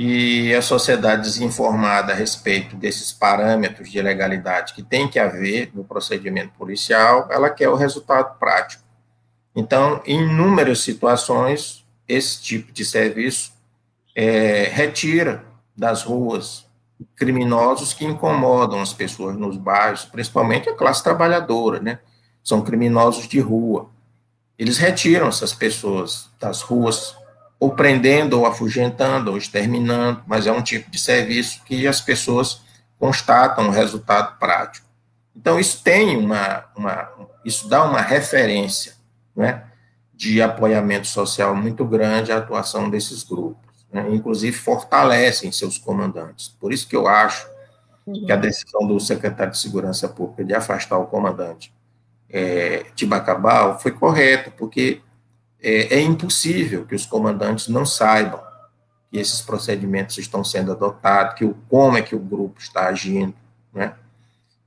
e 0.01 0.55
a 0.55 0.63
sociedade 0.63 1.23
desinformada 1.23 2.13
a 2.13 2.15
respeito 2.15 2.77
desses 2.77 3.11
parâmetros 3.11 3.91
de 3.91 4.01
legalidade 4.01 4.73
que 4.73 4.81
tem 4.81 5.09
que 5.09 5.19
haver 5.19 5.73
no 5.75 5.83
procedimento 5.83 6.53
policial, 6.57 7.27
ela 7.33 7.51
quer 7.51 7.69
o 7.69 7.75
resultado 7.75 8.39
prático. 8.39 8.85
Então, 9.57 10.01
em 10.07 10.23
inúmeras 10.23 10.79
situações, 10.83 11.85
esse 12.07 12.41
tipo 12.41 12.71
de 12.71 12.85
serviço 12.85 13.53
é, 14.15 14.71
retira 14.73 15.45
das 15.77 16.05
ruas 16.05 16.65
criminosos 17.17 17.93
que 17.93 18.05
incomodam 18.05 18.81
as 18.81 18.93
pessoas 18.93 19.37
nos 19.37 19.57
bairros, 19.57 20.05
principalmente 20.05 20.69
a 20.69 20.77
classe 20.77 21.03
trabalhadora, 21.03 21.81
né? 21.81 21.99
São 22.45 22.63
criminosos 22.63 23.27
de 23.27 23.41
rua. 23.41 23.91
Eles 24.57 24.79
retiram 24.79 25.27
essas 25.27 25.53
pessoas 25.53 26.31
das 26.39 26.63
ruas 26.63 27.17
ou 27.59 27.75
prendendo, 27.75 28.39
ou 28.39 28.47
afugentando, 28.47 29.33
ou 29.33 29.37
exterminando, 29.37 30.23
mas 30.27 30.47
é 30.47 30.53
um 30.53 30.63
tipo 30.63 30.91
de 30.91 30.99
serviço 30.99 31.63
que 31.65 31.87
as 31.87 32.01
pessoas 32.01 32.63
constatam 32.99 33.69
o 33.69 33.71
resultado 33.71 34.39
prático. 34.39 34.87
Então, 35.35 35.59
isso 35.59 35.83
tem 35.83 36.17
uma, 36.17 36.65
uma 36.77 37.11
isso 37.45 37.69
dá 37.69 37.85
uma 37.85 38.01
referência, 38.01 38.95
né, 39.35 39.65
de 40.15 40.43
apoiamento 40.43 41.07
social 41.07 41.55
muito 41.55 41.85
grande 41.85 42.33
à 42.33 42.39
atuação 42.39 42.91
desses 42.91 43.23
grupos, 43.23 43.87
né, 43.93 44.07
inclusive 44.11 44.57
fortalecem 44.57 45.51
seus 45.53 45.79
comandantes. 45.79 46.49
Por 46.49 46.73
isso 46.73 46.89
que 46.89 46.97
eu 46.97 47.07
acho 47.07 47.49
uhum. 48.07 48.27
que 48.27 48.33
a 48.33 48.37
decisão 48.37 48.87
do 48.87 48.99
secretário 48.99 49.53
de 49.53 49.59
Segurança 49.59 50.09
Pública 50.09 50.45
de 50.45 50.55
afastar 50.55 50.99
o 50.99 51.07
comandante 51.07 51.73
é, 52.29 52.85
Tibacabal 52.95 53.79
foi 53.79 53.93
correta, 53.93 54.51
porque 54.51 55.01
é, 55.63 55.97
é 55.97 56.01
impossível 56.01 56.85
que 56.87 56.95
os 56.95 57.07
comandantes 57.07 57.69
não 57.69 57.85
saibam 57.85 58.41
que 59.11 59.19
esses 59.19 59.41
procedimentos 59.41 60.19
estão 60.19 60.45
sendo 60.45 60.73
adotados, 60.73 61.35
que 61.35 61.45
o, 61.45 61.57
como 61.69 61.97
é 61.97 62.03
que 62.03 62.15
o 62.15 62.19
grupo 62.19 62.61
está 62.61 62.89
agindo, 62.89 63.35
né? 63.73 63.95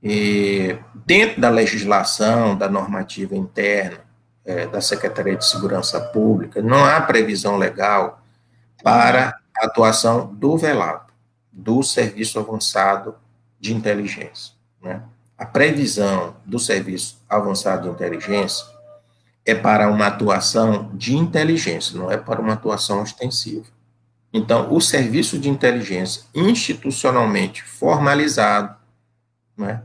E 0.02 0.76
dentro 1.06 1.40
da 1.40 1.48
legislação, 1.48 2.56
da 2.56 2.68
normativa 2.68 3.36
interna 3.36 4.00
é, 4.44 4.66
da 4.66 4.80
Secretaria 4.80 5.36
de 5.36 5.46
Segurança 5.46 6.00
Pública, 6.00 6.60
não 6.60 6.84
há 6.84 7.00
previsão 7.00 7.56
legal 7.56 8.20
para 8.82 9.38
a 9.56 9.66
atuação 9.66 10.26
do 10.34 10.58
velado, 10.58 11.12
do 11.52 11.84
Serviço 11.84 12.40
Avançado 12.40 13.14
de 13.60 13.72
Inteligência. 13.72 14.54
Né? 14.82 15.00
A 15.38 15.46
previsão 15.46 16.34
do 16.44 16.58
Serviço 16.58 17.22
Avançado 17.28 17.82
de 17.82 17.94
Inteligência 17.94 18.66
é 19.44 19.54
para 19.54 19.90
uma 19.90 20.06
atuação 20.06 20.90
de 20.94 21.16
inteligência, 21.16 21.98
não 21.98 22.10
é 22.10 22.16
para 22.16 22.40
uma 22.40 22.52
atuação 22.52 23.02
ostensiva. 23.02 23.66
Então, 24.32 24.72
o 24.72 24.80
serviço 24.80 25.38
de 25.38 25.48
inteligência 25.48 26.22
institucionalmente 26.34 27.62
formalizado, 27.62 28.74
né, 29.56 29.82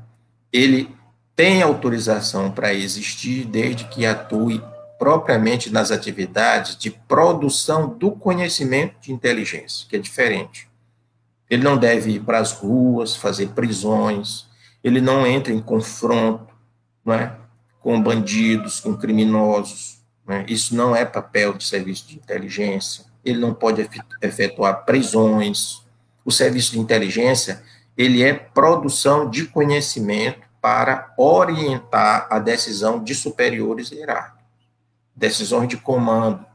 ele 0.54 0.96
tem 1.36 1.62
autorização 1.62 2.52
para 2.52 2.74
existir 2.74 3.46
desde 3.46 3.86
que 3.86 4.06
atue 4.06 4.64
propriamente 4.98 5.70
nas 5.70 5.92
atividades 5.92 6.76
de 6.76 6.90
produção 6.90 7.90
do 7.90 8.12
conhecimento 8.12 8.96
de 9.02 9.12
inteligência, 9.12 9.86
que 9.88 9.96
é 9.96 10.00
diferente. 10.00 10.68
Ele 11.50 11.64
não 11.64 11.78
deve 11.78 12.12
ir 12.12 12.22
para 12.22 12.40
as 12.40 12.52
ruas 12.52 13.16
fazer 13.16 13.50
prisões, 13.50 14.48
ele 14.84 15.00
não 15.00 15.28
entra 15.28 15.54
em 15.54 15.62
confronto, 15.62 16.54
não 17.06 17.14
é? 17.14 17.36
Com 17.88 18.02
bandidos, 18.02 18.82
com 18.82 18.98
criminosos. 18.98 20.02
Né? 20.28 20.46
Isso 20.50 20.76
não 20.76 20.94
é 20.94 21.06
papel 21.06 21.54
de 21.54 21.64
serviço 21.64 22.06
de 22.06 22.18
inteligência. 22.18 23.06
Ele 23.24 23.40
não 23.40 23.54
pode 23.54 23.90
efetuar 24.22 24.84
prisões. 24.84 25.86
O 26.26 26.30
serviço 26.30 26.74
de 26.74 26.80
inteligência 26.80 27.64
ele 27.98 28.22
é 28.22 28.34
produção 28.34 29.30
de 29.30 29.46
conhecimento 29.46 30.42
para 30.62 31.14
orientar 31.18 32.28
a 32.30 32.40
decisão 32.40 33.02
de 33.02 33.16
superiores 33.16 33.90
hierárquicos, 33.90 34.44
decisões 35.16 35.70
de 35.70 35.78
comando. 35.78 36.46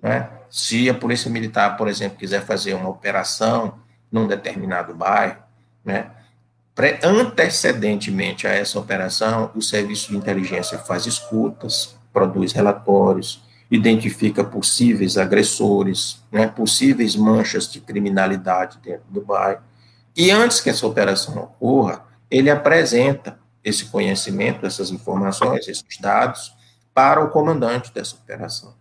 Né? 0.00 0.30
Se 0.48 0.88
a 0.88 0.94
polícia 0.94 1.30
militar, 1.30 1.76
por 1.76 1.86
exemplo, 1.86 2.16
quiser 2.16 2.46
fazer 2.46 2.72
uma 2.72 2.88
operação 2.88 3.78
num 4.10 4.26
determinado 4.26 4.94
bairro, 4.94 5.42
né? 5.84 6.10
Antecedentemente 7.02 8.46
a 8.46 8.50
essa 8.50 8.78
operação, 8.78 9.50
o 9.54 9.60
serviço 9.60 10.10
de 10.10 10.16
inteligência 10.16 10.78
faz 10.78 11.06
escutas, 11.06 11.96
produz 12.12 12.52
relatórios, 12.52 13.42
identifica 13.70 14.42
possíveis 14.44 15.16
agressores, 15.16 16.22
né, 16.30 16.46
possíveis 16.46 17.16
manchas 17.16 17.70
de 17.70 17.80
criminalidade 17.80 18.78
dentro 18.82 19.04
do 19.10 19.20
bairro. 19.20 19.62
E 20.16 20.30
antes 20.30 20.60
que 20.60 20.70
essa 20.70 20.86
operação 20.86 21.36
ocorra, 21.36 22.04
ele 22.30 22.50
apresenta 22.50 23.38
esse 23.62 23.86
conhecimento, 23.86 24.64
essas 24.64 24.90
informações, 24.90 25.68
esses 25.68 25.98
dados, 26.00 26.54
para 26.94 27.22
o 27.22 27.30
comandante 27.30 27.92
dessa 27.92 28.16
operação. 28.16 28.74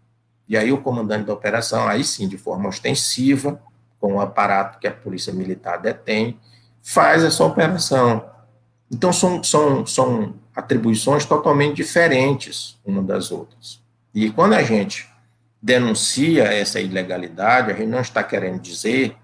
E 0.48 0.56
aí 0.56 0.72
o 0.72 0.82
comandante 0.82 1.26
da 1.26 1.34
operação, 1.34 1.88
aí 1.88 2.04
sim, 2.04 2.28
de 2.28 2.38
forma 2.38 2.70
ostensiva, 2.70 3.62
com 4.00 4.16
o 4.16 4.22
aparato 4.22 4.80
que 4.80 4.88
a 4.88 4.92
polícia 4.92 5.34
militar 5.34 5.78
detém, 5.78 6.40
faz 6.88 7.22
essa 7.22 7.44
operação. 7.44 8.24
Então, 8.90 9.12
são, 9.12 9.44
são, 9.44 9.86
são 9.86 10.36
atribuições 10.56 11.26
totalmente 11.26 11.76
diferentes 11.76 12.80
uma 12.86 13.04
das 13.04 13.30
outras. 13.30 13.82
E 14.16 14.30
quando 14.30 14.54
a 14.54 14.64
gente 14.64 15.06
denuncia 15.62 16.44
essa 16.46 16.80
ilegalidade, 16.80 17.72
a 17.72 17.76
gente 17.76 17.90
não 17.90 18.00
está 18.00 18.24
querendo 18.24 18.62
dizer 18.62 19.18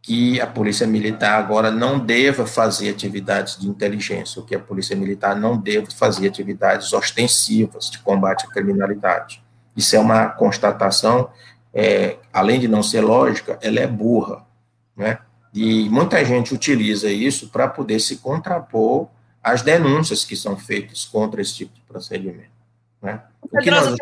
que 0.00 0.40
a 0.40 0.46
Polícia 0.46 0.86
Militar 0.86 1.40
agora 1.40 1.72
não 1.72 1.98
deva 1.98 2.46
fazer 2.46 2.90
atividades 2.90 3.58
de 3.58 3.68
inteligência, 3.68 4.38
ou 4.38 4.46
que 4.46 4.54
a 4.54 4.60
Polícia 4.60 4.94
Militar 4.94 5.34
não 5.34 5.58
deva 5.58 5.88
fazer 5.90 6.28
atividades 6.28 6.92
ostensivas 6.92 7.90
de 7.90 7.98
combate 7.98 8.46
à 8.46 8.48
criminalidade. 8.48 9.42
Isso 9.76 9.96
é 9.96 9.98
uma 9.98 10.28
constatação, 10.28 11.30
é, 11.74 12.18
além 12.32 12.60
de 12.60 12.68
não 12.68 12.82
ser 12.82 13.00
lógica, 13.00 13.58
ela 13.60 13.80
é 13.80 13.88
burra, 13.88 14.46
né? 14.96 15.18
E 15.52 15.88
muita 15.90 16.24
gente 16.24 16.54
utiliza 16.54 17.10
isso 17.10 17.48
para 17.48 17.68
poder 17.68 18.00
se 18.00 18.16
contrapor 18.16 19.08
às 19.42 19.62
denúncias 19.62 20.24
que 20.24 20.34
são 20.34 20.56
feitas 20.56 21.04
contra 21.04 21.42
esse 21.42 21.54
tipo 21.54 21.74
de 21.74 21.82
procedimento. 21.82 22.50
Né? 23.02 23.20
O 23.42 23.58
que 23.58 23.70
nós... 23.70 23.94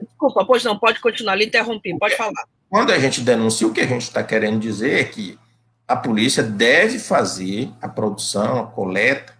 Desculpa, 0.00 0.44
pois 0.44 0.64
não, 0.64 0.78
pode 0.78 1.00
continuar, 1.00 1.34
lhe 1.34 1.46
interrompi, 1.46 1.98
pode 1.98 2.16
falar. 2.16 2.44
quando 2.68 2.92
a 2.92 2.98
gente 2.98 3.20
denuncia, 3.20 3.66
o 3.66 3.72
que 3.72 3.80
a 3.80 3.86
gente 3.86 4.02
está 4.02 4.22
querendo 4.22 4.60
dizer 4.60 5.00
é 5.00 5.04
que 5.04 5.38
a 5.86 5.96
polícia 5.96 6.42
deve 6.42 6.98
fazer 6.98 7.70
a 7.82 7.88
produção, 7.88 8.60
a 8.60 8.66
coleta 8.66 9.34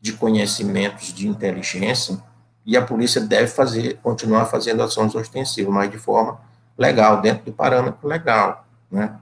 de 0.00 0.12
conhecimentos 0.12 1.12
de 1.12 1.26
inteligência 1.26 2.22
e 2.66 2.76
a 2.76 2.82
polícia 2.82 3.20
deve 3.20 3.48
fazer, 3.48 3.98
continuar 4.02 4.44
fazendo 4.46 4.82
ações 4.82 5.14
ostensivas, 5.14 5.72
mas 5.72 5.90
de 5.90 5.96
forma 5.96 6.38
legal, 6.76 7.22
dentro 7.22 7.46
do 7.46 7.52
parâmetro 7.52 8.06
legal, 8.06 8.66
né? 8.90 9.16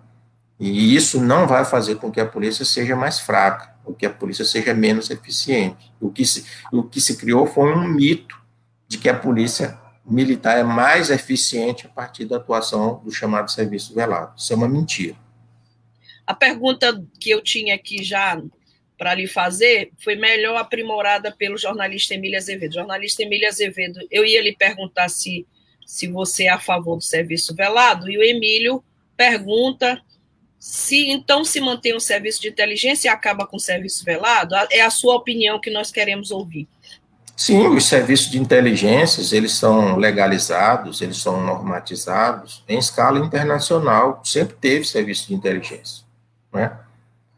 E 0.59 0.95
isso 0.95 1.21
não 1.21 1.47
vai 1.47 1.65
fazer 1.65 1.97
com 1.97 2.11
que 2.11 2.21
a 2.21 2.27
polícia 2.27 2.65
seja 2.65 2.95
mais 2.95 3.21
fraca, 3.21 3.75
ou 3.85 3.95
que 3.95 4.07
a 4.07 4.11
polícia 4.11 4.45
seja 4.45 4.73
menos 4.73 5.11
eficiente. 5.11 5.93
O 6.01 6.11
que 6.11 6.25
se, 6.25 6.45
o 6.73 6.83
que 6.83 7.01
se 7.01 7.17
criou 7.17 7.47
foi 7.47 7.75
um 7.75 7.87
mito 7.87 8.41
de 8.87 8.99
que 8.99 9.09
a 9.09 9.19
polícia 9.19 9.79
militar 10.05 10.59
é 10.59 10.63
mais 10.63 11.11
eficiente 11.11 11.87
a 11.87 11.89
partir 11.89 12.27
da 12.27 12.37
atuação 12.37 13.03
do 13.05 13.11
chamado 13.11 13.51
serviço 13.51 13.95
velado. 13.95 14.35
Isso 14.37 14.53
é 14.53 14.57
uma 14.57 14.69
mentira. 14.69 15.17
A 16.27 16.35
pergunta 16.35 17.03
que 17.19 17.31
eu 17.31 17.43
tinha 17.43 17.75
aqui 17.75 18.03
já 18.03 18.41
para 18.97 19.15
lhe 19.15 19.27
fazer 19.27 19.91
foi 19.99 20.15
melhor 20.15 20.57
aprimorada 20.57 21.33
pelo 21.33 21.59
jornalista 21.59 22.15
Emília 22.15 22.39
Azevedo. 22.39 22.75
Jornalista 22.75 23.23
Emília 23.23 23.49
Azevedo, 23.49 24.01
eu 24.11 24.25
ia 24.25 24.43
lhe 24.43 24.55
perguntar 24.57 25.09
se, 25.09 25.47
se 25.85 26.07
você 26.07 26.45
é 26.45 26.51
a 26.51 26.61
favor 26.61 26.97
do 26.97 27.03
serviço 27.03 27.55
velado, 27.55 28.09
e 28.09 28.17
o 28.17 28.23
Emílio 28.23 28.83
pergunta 29.17 30.01
se 30.65 31.11
então 31.11 31.45
se 31.45 31.61
mantém 31.61 31.95
um 31.95 32.01
serviço 32.01 32.41
de 32.41 32.49
inteligência 32.49 33.07
e 33.07 33.11
acaba 33.11 33.47
com 33.47 33.59
o 33.59 33.61
serviço 33.61 34.03
velado. 34.03 34.55
É 34.71 34.81
a 34.81 34.89
sua 34.89 35.15
opinião 35.15 35.61
que 35.61 35.71
nós 35.71 35.91
queremos 35.91 36.31
ouvir. 36.31 36.67
Sim, 37.37 37.67
os 37.67 37.85
serviços 37.85 38.31
de 38.31 38.39
inteligências, 38.39 39.35
eles 39.35 39.53
são 39.53 39.99
legalizados, 39.99 41.03
eles 41.03 41.19
são 41.19 41.45
normatizados 41.45 42.65
em 42.67 42.79
escala 42.79 43.19
internacional, 43.19 44.23
sempre 44.25 44.57
teve 44.59 44.87
serviço 44.87 45.29
de 45.29 45.35
inteligência, 45.35 46.03
né? 46.51 46.79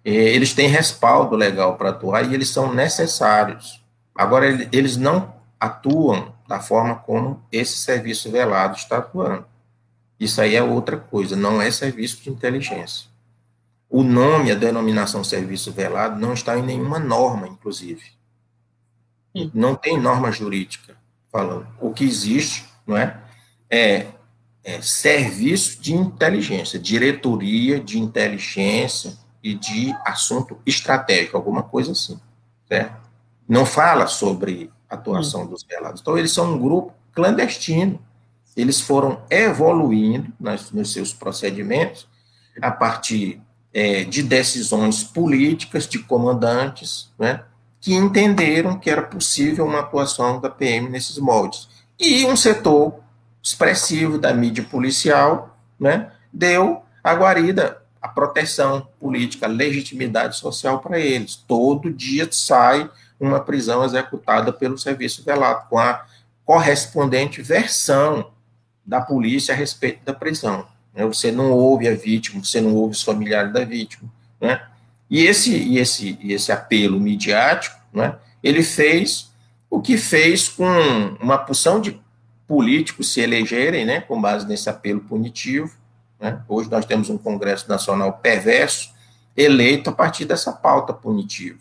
Eles 0.05 0.55
têm 0.55 0.69
respaldo 0.69 1.35
legal 1.35 1.77
para 1.77 1.91
atuar 1.91 2.31
e 2.31 2.33
eles 2.33 2.51
são 2.51 2.73
necessários. 2.73 3.83
Agora, 4.15 4.47
eles 4.71 4.97
não 4.97 5.35
atuam 5.59 6.33
da 6.47 6.61
forma 6.61 6.95
como 6.95 7.43
esse 7.51 7.77
serviço 7.77 8.31
velado 8.31 8.77
está 8.77 8.99
atuando. 8.99 9.45
Isso 10.21 10.41
aí 10.41 10.55
é 10.55 10.63
outra 10.63 10.97
coisa, 10.97 11.35
não 11.35 11.61
é 11.61 11.73
serviço 11.73 12.23
de 12.23 12.31
inteligência. 12.31 13.16
O 13.89 14.03
nome, 14.03 14.51
a 14.51 14.55
denominação 14.55 15.23
serviço 15.23 15.73
velado, 15.73 16.21
não 16.21 16.33
está 16.33 16.59
em 16.59 16.63
nenhuma 16.63 16.99
norma, 16.99 17.47
inclusive. 17.47 18.03
Não 19.53 19.75
tem 19.75 20.01
norma 20.01 20.33
jurídica 20.33 20.97
falando. 21.31 21.67
O 21.81 21.93
que 21.93 22.05
existe, 22.05 22.65
não 22.87 22.97
é? 22.97 23.21
É, 23.69 24.07
é 24.65 24.81
serviço 24.81 25.81
de 25.81 25.95
inteligência, 25.95 26.79
diretoria 26.79 27.79
de 27.79 27.99
inteligência 27.99 29.17
e 29.43 29.55
de 29.55 29.95
assunto 30.05 30.59
estratégico, 30.65 31.37
alguma 31.37 31.63
coisa 31.63 31.93
assim, 31.93 32.19
certo? 32.67 32.97
Não 33.49 33.65
fala 33.65 34.07
sobre 34.07 34.73
atuação 34.89 35.47
dos 35.47 35.63
velados. 35.63 36.01
Então, 36.01 36.17
eles 36.17 36.33
são 36.33 36.55
um 36.55 36.59
grupo 36.59 36.93
clandestino. 37.13 38.01
Eles 38.57 38.81
foram 38.81 39.23
evoluindo 39.31 40.33
nas, 40.41 40.73
nos 40.73 40.93
seus 40.93 41.13
procedimentos 41.13 42.09
a 42.61 42.71
partir 42.71 43.41
é, 43.77 44.05
de 44.05 44.23
decisões 44.23 45.05
políticas 45.05 45.87
de 45.87 45.99
comandantes, 45.99 47.13
né? 47.19 47.43
que 47.79 47.93
entenderam 47.93 48.79
que 48.79 48.89
era 48.89 49.03
possível 49.03 49.67
uma 49.67 49.81
atuação 49.81 50.41
da 50.41 50.49
PM 50.49 50.89
nesses 50.89 51.19
moldes. 51.19 51.69
E 52.01 52.25
um 52.25 52.35
setor 52.35 52.95
expressivo 53.43 54.17
da 54.17 54.33
mídia 54.33 54.65
policial 54.65 55.59
né, 55.79 56.11
deu 56.33 56.83
a 57.05 57.13
guarida, 57.13 57.83
a 58.01 58.09
proteção 58.09 58.89
política, 58.99 59.45
a 59.45 59.51
legitimidade 59.51 60.39
social 60.39 60.79
para 60.79 60.99
eles. 60.99 61.37
Todo 61.37 61.93
dia 61.93 62.27
sai 62.33 62.91
uma 63.21 63.41
prisão 63.41 63.85
executada 63.85 64.55
pelo 64.55 64.79
serviço 64.79 65.23
velado, 65.23 65.69
com 65.69 65.79
a 65.79 66.03
correspondente 66.47 67.43
versão 67.43 68.31
da 68.87 69.03
polícia 69.03 69.53
a 69.53 69.57
respeito 69.57 70.03
da 70.03 70.15
prisão. 70.15 70.67
Né. 70.97 71.05
Você 71.05 71.31
não 71.31 71.53
ouve 71.53 71.87
a 71.87 71.95
vítima, 71.95 72.43
você 72.43 72.61
não 72.61 72.75
ouve 72.75 72.95
os 72.95 73.03
familiares 73.03 73.53
da 73.53 73.63
vítima. 73.65 74.11
Né? 74.41 74.61
E 75.11 75.25
esse, 75.25 75.55
e 75.55 75.79
esse, 75.79 76.19
e 76.21 76.33
esse 76.33 76.51
apelo 76.51 76.99
midiático, 76.99 77.77
né, 77.93 78.17
ele 78.43 78.63
fez 78.63 79.31
o 79.71 79.81
que 79.81 79.97
fez 79.97 80.49
com 80.49 80.67
uma 81.21 81.39
porção 81.39 81.81
de 81.81 82.01
políticos 82.47 83.13
se 83.13 83.21
elegerem, 83.21 83.85
né, 83.85 84.01
com 84.01 84.21
base 84.21 84.47
nesse 84.47 84.71
apelo 84.71 85.01
punitivo. 85.01 85.71
Né? 86.19 86.41
Hoje 86.49 86.71
nós 86.71 86.87
temos 86.87 87.11
um 87.11 87.19
Congresso 87.19 87.69
Nacional 87.69 88.15
perverso, 88.15 88.95
eleito 89.37 89.91
a 89.91 89.93
partir 89.93 90.25
dessa 90.25 90.53
pauta 90.53 90.93
punitiva. 90.93 91.59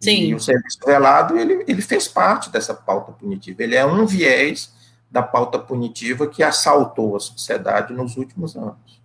Sim. 0.00 0.24
E 0.24 0.34
o 0.34 0.40
serviço 0.40 0.78
velado, 0.84 1.38
ele, 1.38 1.64
ele 1.66 1.80
fez 1.80 2.08
parte 2.08 2.50
dessa 2.50 2.74
pauta 2.74 3.12
punitiva. 3.12 3.62
Ele 3.62 3.74
é 3.74 3.86
um 3.86 4.04
viés 4.04 4.72
da 5.10 5.22
pauta 5.22 5.58
punitiva 5.58 6.28
que 6.28 6.42
assaltou 6.42 7.16
a 7.16 7.20
sociedade 7.20 7.92
nos 7.92 8.16
últimos 8.16 8.56
anos. 8.56 9.00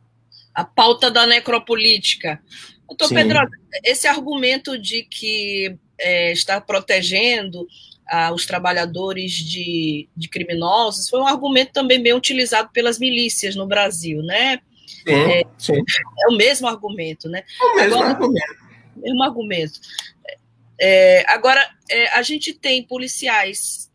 A 0.53 0.65
pauta 0.65 1.09
da 1.09 1.25
necropolítica. 1.25 2.41
Doutor 2.87 3.07
Sim. 3.07 3.15
Pedro, 3.15 3.39
esse 3.83 4.07
argumento 4.07 4.77
de 4.77 5.03
que 5.03 5.77
é, 5.97 6.31
está 6.31 6.59
protegendo 6.59 7.65
ah, 8.09 8.33
os 8.33 8.45
trabalhadores 8.45 9.31
de, 9.31 10.09
de 10.15 10.27
criminosos 10.27 11.07
foi 11.07 11.21
um 11.21 11.27
argumento 11.27 11.71
também 11.71 12.01
bem 12.03 12.13
utilizado 12.13 12.69
pelas 12.73 12.99
milícias 12.99 13.55
no 13.55 13.65
Brasil, 13.65 14.21
né? 14.21 14.59
Sim, 14.85 15.13
é, 15.13 15.43
sim. 15.57 15.73
é 16.19 16.27
o 16.27 16.35
mesmo 16.35 16.67
argumento, 16.67 17.29
né? 17.29 17.43
É 17.59 17.63
o 17.63 17.75
mesmo 17.75 17.95
agora, 17.95 18.09
argumento. 18.09 18.55
Mesmo 18.97 19.23
argumento. 19.23 19.79
É, 20.79 21.23
agora, 21.31 21.65
é, 21.89 22.09
a 22.09 22.21
gente 22.21 22.53
tem 22.53 22.83
policiais 22.83 23.90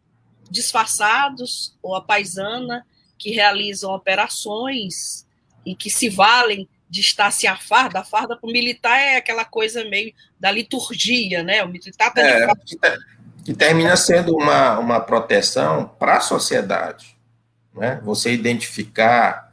disfarçados 0.51 1.77
ou 1.83 1.95
a 1.95 2.01
paisana 2.01 2.87
que 3.19 3.31
realizam 3.31 3.93
operações 3.93 5.27
e 5.65 5.75
que 5.75 5.91
se 5.91 6.09
valem 6.09 6.69
de 6.89 7.01
estar 7.01 7.31
se 7.31 7.47
a 7.47 7.57
farda, 7.57 8.01
a 8.01 8.05
farda 8.05 8.37
para 8.37 8.49
o 8.49 8.53
militar 8.53 8.97
é 8.99 9.17
aquela 9.17 9.45
coisa 9.45 9.85
meio 9.85 10.13
da 10.39 10.51
liturgia, 10.51 11.43
né? 11.43 11.65
O 11.65 11.69
militar 11.69 12.13
tá 12.13 12.21
é, 12.21 12.47
que, 12.65 12.79
que, 13.45 13.55
termina 13.55 13.97
sendo 13.97 14.37
uma, 14.37 14.79
uma 14.79 15.01
proteção 15.01 15.89
para 15.99 16.19
a 16.19 16.21
sociedade. 16.21 17.17
Né? 17.75 18.01
Você 18.05 18.33
identificar 18.33 19.53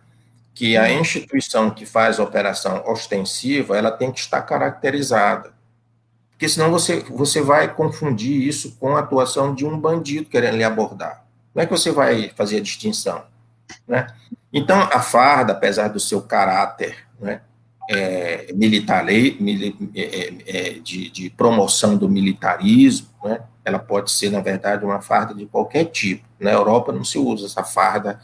que 0.54 0.78
a 0.78 0.92
instituição 0.92 1.72
que 1.72 1.86
faz 1.86 2.20
operação 2.20 2.84
ostensiva, 2.88 3.76
ela 3.78 3.92
tem 3.92 4.12
que 4.12 4.20
estar 4.20 4.42
caracterizada. 4.44 5.52
Porque 6.44 6.56
senão 6.56 6.70
você, 6.70 7.00
você 7.10 7.42
vai 7.42 7.74
confundir 7.74 8.46
isso 8.46 8.76
com 8.78 8.98
a 8.98 9.00
atuação 9.00 9.56
de 9.56 9.66
um 9.66 9.80
bandido 9.80 10.26
querendo 10.26 10.58
lhe 10.58 10.64
abordar. 10.66 11.24
Como 11.54 11.64
é 11.64 11.66
que 11.66 11.72
você 11.72 11.90
vai 11.90 12.34
fazer 12.36 12.58
a 12.58 12.62
distinção? 12.62 13.24
Né? 13.88 14.08
Então, 14.52 14.78
a 14.78 15.00
farda, 15.00 15.54
apesar 15.54 15.88
do 15.88 16.02
seu 16.02 16.22
caráter 16.22 16.98
né, 17.18 17.40
é, 17.90 18.52
militar, 18.54 19.06
mili, 19.06 19.74
é, 19.96 20.02
é, 20.02 20.34
é, 20.48 20.70
de, 20.80 21.10
de, 21.12 21.30
promoção 21.30 21.96
do 21.96 22.10
militarismo, 22.10 23.08
né, 23.24 23.40
ela 23.64 23.80
pode 23.80 24.12
ser, 24.12 24.30
na 24.30 24.42
verdade, 24.42 24.84
uma 24.84 25.00
farda 25.00 25.34
de 25.34 25.46
qualquer 25.46 25.86
tipo. 25.86 26.28
Na 26.38 26.52
Europa 26.52 26.92
não 26.92 27.06
se 27.06 27.18
usa 27.18 27.46
essa 27.46 27.64
farda 27.64 28.20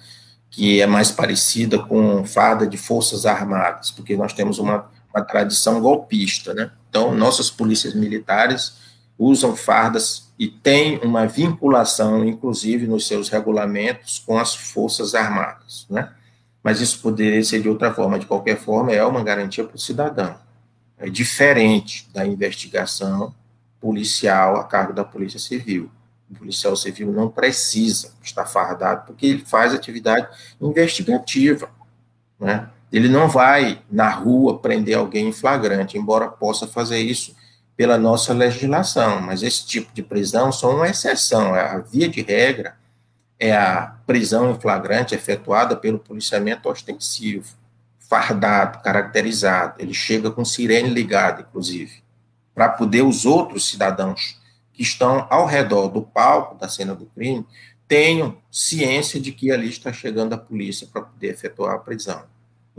que 0.50 0.82
é 0.82 0.86
mais 0.86 1.10
parecida 1.10 1.80
com 1.80 2.26
farda 2.26 2.68
de 2.68 2.76
forças 2.76 3.26
armadas, 3.26 3.92
porque 3.92 4.18
nós 4.18 4.34
temos 4.34 4.60
uma, 4.60 4.90
uma 5.16 5.24
tradição 5.24 5.80
golpista, 5.80 6.54
né? 6.54 6.72
Então, 6.90 7.14
nossas 7.14 7.50
polícias 7.50 7.94
militares 7.94 8.78
usam 9.18 9.56
fardas 9.56 10.32
e 10.40 10.48
têm 10.48 10.98
uma 11.00 11.28
vinculação, 11.28 12.26
inclusive, 12.26 12.88
nos 12.88 13.06
seus 13.08 13.30
regulamentos 13.30 14.24
com 14.26 14.38
as 14.38 14.56
forças 14.56 15.14
armadas, 15.14 15.86
né? 15.90 16.12
mas 16.64 16.80
isso 16.82 17.00
poderia 17.02 17.44
ser 17.44 17.62
de 17.62 17.70
outra 17.70 17.94
forma. 17.94 18.18
De 18.18 18.26
qualquer 18.26 18.58
forma, 18.58 18.92
é 18.92 19.04
uma 19.04 19.24
garantia 19.24 19.64
para 19.64 19.76
o 19.76 19.80
cidadão. 19.80 20.36
É 20.98 21.10
diferente 21.10 22.10
da 22.14 22.26
investigação 22.26 23.34
policial 23.80 24.58
a 24.58 24.64
cargo 24.64 24.94
da 24.94 25.04
Polícia 25.04 25.40
Civil. 25.40 25.90
O 26.30 26.36
policial 26.36 26.76
civil 26.76 27.12
não 27.12 27.30
precisa 27.30 28.14
estar 28.22 28.46
fardado, 28.46 29.06
porque 29.08 29.26
ele 29.26 29.46
faz 29.46 29.74
atividade 29.74 30.28
investigativa. 30.62 31.70
Né? 32.40 32.70
Ele 32.92 33.08
não 33.08 33.28
vai 33.30 33.82
na 33.92 34.10
rua 34.10 34.60
prender 34.60 34.98
alguém 34.98 35.30
em 35.30 35.34
flagrante, 35.34 35.98
embora 35.98 36.28
possa 36.28 36.68
fazer 36.68 37.00
isso 37.00 37.36
pela 37.78 37.98
nossa 37.98 38.34
legislação, 38.34 39.22
mas 39.22 39.42
esse 39.42 39.66
tipo 39.66 39.94
de 39.94 40.04
prisão 40.04 40.52
só 40.52 40.76
uma 40.76 40.90
exceção. 40.90 41.56
É 41.56 41.62
a 41.62 41.78
via 41.80 42.10
de 42.10 42.22
regra 42.22 42.78
é 43.40 43.56
a 43.56 43.96
prisão 44.06 44.52
em 44.52 44.60
flagrante 44.60 45.16
efetuada 45.16 45.76
pelo 45.76 45.98
policiamento 45.98 46.68
ostensivo, 46.68 47.56
fardado, 47.98 48.82
caracterizado. 48.84 49.76
Ele 49.80 49.94
chega 49.94 50.30
com 50.30 50.44
sirene 50.44 50.90
ligada, 50.90 51.46
inclusive, 51.48 52.04
para 52.54 52.68
poder 52.68 53.02
os 53.02 53.26
outros 53.26 53.70
cidadãos 53.70 54.38
que 54.74 54.84
estão 54.84 55.26
ao 55.30 55.46
redor 55.46 55.88
do 55.88 56.02
palco 56.02 56.56
da 56.56 56.68
cena 56.68 56.94
do 56.94 57.06
crime 57.06 57.46
tenham 57.88 58.38
ciência 58.52 59.20
de 59.20 59.32
que 59.32 59.52
ali 59.52 59.70
está 59.70 59.92
chegando 59.92 60.34
a 60.34 60.38
polícia 60.38 60.86
para 60.86 61.02
poder 61.02 61.30
efetuar 61.30 61.76
a 61.76 61.80
prisão. 61.80 62.24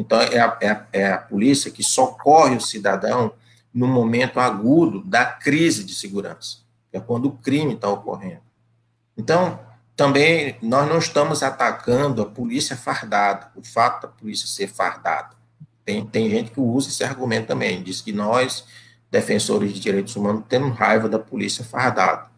Então, 0.00 0.18
é 0.18 0.40
a, 0.40 0.58
é, 0.62 0.70
a, 0.70 0.86
é 0.94 1.12
a, 1.12 1.18
polícia 1.18 1.70
que 1.70 1.82
socorre 1.82 2.56
o 2.56 2.60
cidadão 2.60 3.34
no 3.72 3.86
momento 3.86 4.40
agudo 4.40 5.04
da 5.04 5.26
crise 5.26 5.84
de 5.84 5.94
segurança, 5.94 6.60
que 6.90 6.96
é 6.96 7.00
quando 7.00 7.26
o 7.26 7.32
crime 7.32 7.74
está 7.74 7.86
ocorrendo. 7.86 8.40
Então, 9.14 9.60
também 9.94 10.56
nós 10.62 10.88
não 10.88 10.98
estamos 10.98 11.42
atacando 11.42 12.22
a 12.22 12.26
polícia 12.26 12.74
fardada, 12.74 13.52
o 13.54 13.62
fato 13.62 14.06
da 14.06 14.08
polícia 14.08 14.46
ser 14.46 14.68
fardada. 14.68 15.36
Tem, 15.84 16.06
tem 16.06 16.30
gente 16.30 16.50
que 16.50 16.60
usa 16.60 16.88
esse 16.88 17.04
argumento 17.04 17.48
também, 17.48 17.82
diz 17.82 18.00
que 18.00 18.10
nós, 18.10 18.64
defensores 19.10 19.74
de 19.74 19.80
direitos 19.80 20.16
humanos, 20.16 20.44
temos 20.48 20.78
raiva 20.78 21.10
da 21.10 21.18
polícia 21.18 21.62
fardada. 21.62 22.30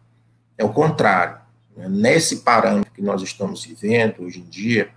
É 0.57 0.65
o 0.65 0.73
contrário. 0.73 1.37
Né? 1.77 1.87
Nesse 1.87 2.41
parâmetro 2.41 2.91
que 2.91 3.01
nós 3.01 3.21
estamos 3.21 3.63
vivendo 3.63 4.23
hoje 4.23 4.41
em 4.41 4.49
dia, 4.49 4.91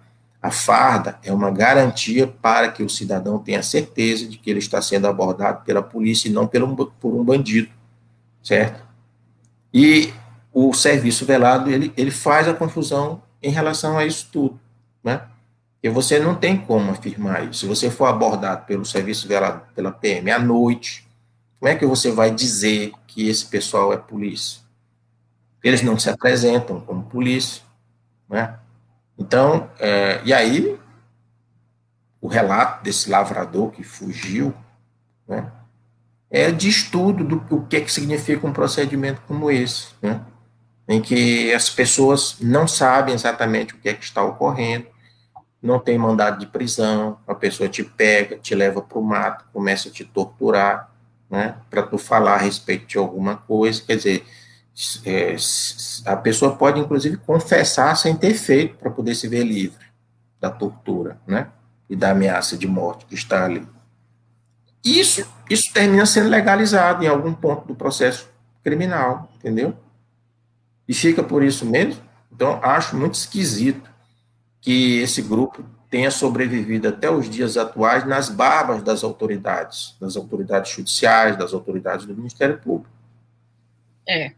a 0.47 0.51
farda 0.51 1.19
é 1.25 1.33
uma 1.33 1.51
garantia 1.51 2.27
para 2.27 2.71
que 2.71 2.83
o 2.83 2.89
cidadão 2.89 3.37
tenha 3.37 3.63
certeza 3.65 4.27
de 4.27 4.39
que 4.39 4.49
ele 4.49 4.61
está 4.61 4.81
sendo 4.81 5.09
abordado 5.09 5.65
pela 5.65 5.83
polícia 5.83 6.29
e 6.29 6.33
não 6.33 6.47
pelo, 6.47 6.87
por 7.01 7.15
um 7.15 7.25
bandido, 7.25 7.69
certo? 8.41 8.81
E 9.75 10.15
o 10.53 10.73
serviço 10.73 11.27
velado, 11.27 11.69
ele, 11.69 11.93
ele 11.97 12.13
faz 12.13 12.47
a 12.47 12.55
confusão 12.55 13.21
em 13.43 13.51
relação 13.51 13.99
a 13.99 14.07
isso 14.07 14.29
tudo, 14.33 14.61
né? 15.03 15.23
Porque 15.75 15.91
você 15.91 16.21
não 16.21 16.37
tem 16.37 16.57
como 16.57 16.93
afirmar 16.93 17.45
isso. 17.45 17.61
Se 17.61 17.67
você 17.67 17.91
for 17.91 18.07
abordado 18.07 18.65
pelo 18.67 18.85
serviço 18.85 19.27
velado, 19.27 19.63
pela 19.75 19.91
PM 19.91 20.31
à 20.31 20.39
noite, 20.39 21.07
como 21.59 21.73
é 21.73 21.75
que 21.75 21.85
você 21.85 22.13
vai 22.13 22.31
dizer 22.31 22.93
que 23.09 23.29
esse 23.29 23.47
pessoal 23.47 23.93
é 23.93 23.97
polícia? 23.97 24.61
Eles 25.63 25.83
não 25.83 25.99
se 25.99 26.09
apresentam 26.09 26.81
como 26.81 27.03
polícia, 27.03 27.63
né? 28.29 28.61
Então, 29.19 29.71
é, 29.79 30.21
e 30.25 30.33
aí, 30.33 30.79
o 32.21 32.29
relato 32.29 32.83
desse 32.83 33.09
lavrador 33.09 33.71
que 33.71 33.83
fugiu, 33.83 34.55
né, 35.27 35.51
é 36.31 36.51
de 36.51 36.69
estudo 36.69 37.25
do 37.25 37.57
o 37.57 37.67
que, 37.67 37.77
é 37.77 37.81
que 37.81 37.93
significa 37.93 38.47
um 38.47 38.53
procedimento 38.53 39.23
como 39.27 39.51
esse, 39.51 39.89
né, 40.03 40.21
em 40.89 41.01
que 41.01 41.53
as 41.53 41.71
pessoas 41.71 42.37
não 42.41 42.69
sabem 42.69 43.15
exatamente 43.15 43.75
o 43.75 43.79
que 43.79 43.89
é 43.89 43.95
que 43.95 44.05
está 44.05 44.23
ocorrendo, 44.23 44.87
não 45.63 45.79
tem 45.79 45.99
mandado 45.99 46.39
de 46.39 46.47
prisão, 46.47 47.19
a 47.27 47.35
pessoa 47.35 47.69
te 47.69 47.83
pega, 47.83 48.39
te 48.39 48.55
leva 48.55 48.83
para 48.83 48.99
o 48.99 49.03
mato, 49.03 49.45
começa 49.53 49.89
a 49.89 49.93
te 49.93 50.05
torturar, 50.05 50.91
né, 51.31 51.57
para 51.71 51.83
tu 51.83 51.99
falar 51.99 52.35
a 52.35 52.39
respeito 52.39 52.87
de 52.87 52.99
alguma 52.99 53.37
coisa, 53.37 53.83
quer 53.85 53.97
dizer, 53.97 54.25
é, 55.05 55.37
a 56.05 56.17
pessoa 56.17 56.55
pode, 56.55 56.79
inclusive, 56.79 57.17
confessar 57.17 57.97
sem 57.97 58.15
ter 58.15 58.35
feito 58.35 58.77
para 58.77 58.91
poder 58.91 59.15
se 59.15 59.27
ver 59.27 59.45
livre 59.45 59.87
da 60.39 60.51
tortura, 60.51 61.19
né? 61.27 61.49
E 61.89 61.97
da 61.97 62.11
ameaça 62.11 62.57
de 62.59 62.67
morte 62.67 63.07
que 63.07 63.15
está 63.15 63.45
ali. 63.45 63.67
Isso, 64.85 65.27
isso 65.49 65.73
termina 65.73 66.05
sendo 66.05 66.29
legalizado 66.29 67.03
em 67.03 67.09
algum 67.09 67.33
ponto 67.33 67.67
do 67.67 67.75
processo 67.75 68.29
criminal, 68.63 69.31
entendeu? 69.37 69.75
E 70.87 70.93
fica 70.93 71.23
por 71.23 71.43
isso 71.43 71.65
mesmo. 71.65 72.01
Então, 72.31 72.61
acho 72.63 72.97
muito 72.97 73.15
esquisito 73.15 73.89
que 74.61 74.99
esse 74.99 75.23
grupo 75.23 75.65
tenha 75.89 76.11
sobrevivido 76.11 76.89
até 76.89 77.11
os 77.11 77.31
dias 77.31 77.57
atuais 77.57 78.07
nas 78.07 78.29
barbas 78.29 78.83
das 78.83 79.03
autoridades, 79.03 79.97
das 80.01 80.17
autoridades 80.17 80.73
judiciais, 80.73 81.37
das 81.37 81.55
autoridades 81.55 82.05
do 82.05 82.15
Ministério 82.15 82.59
Público. 82.59 82.91
É, 84.09 84.33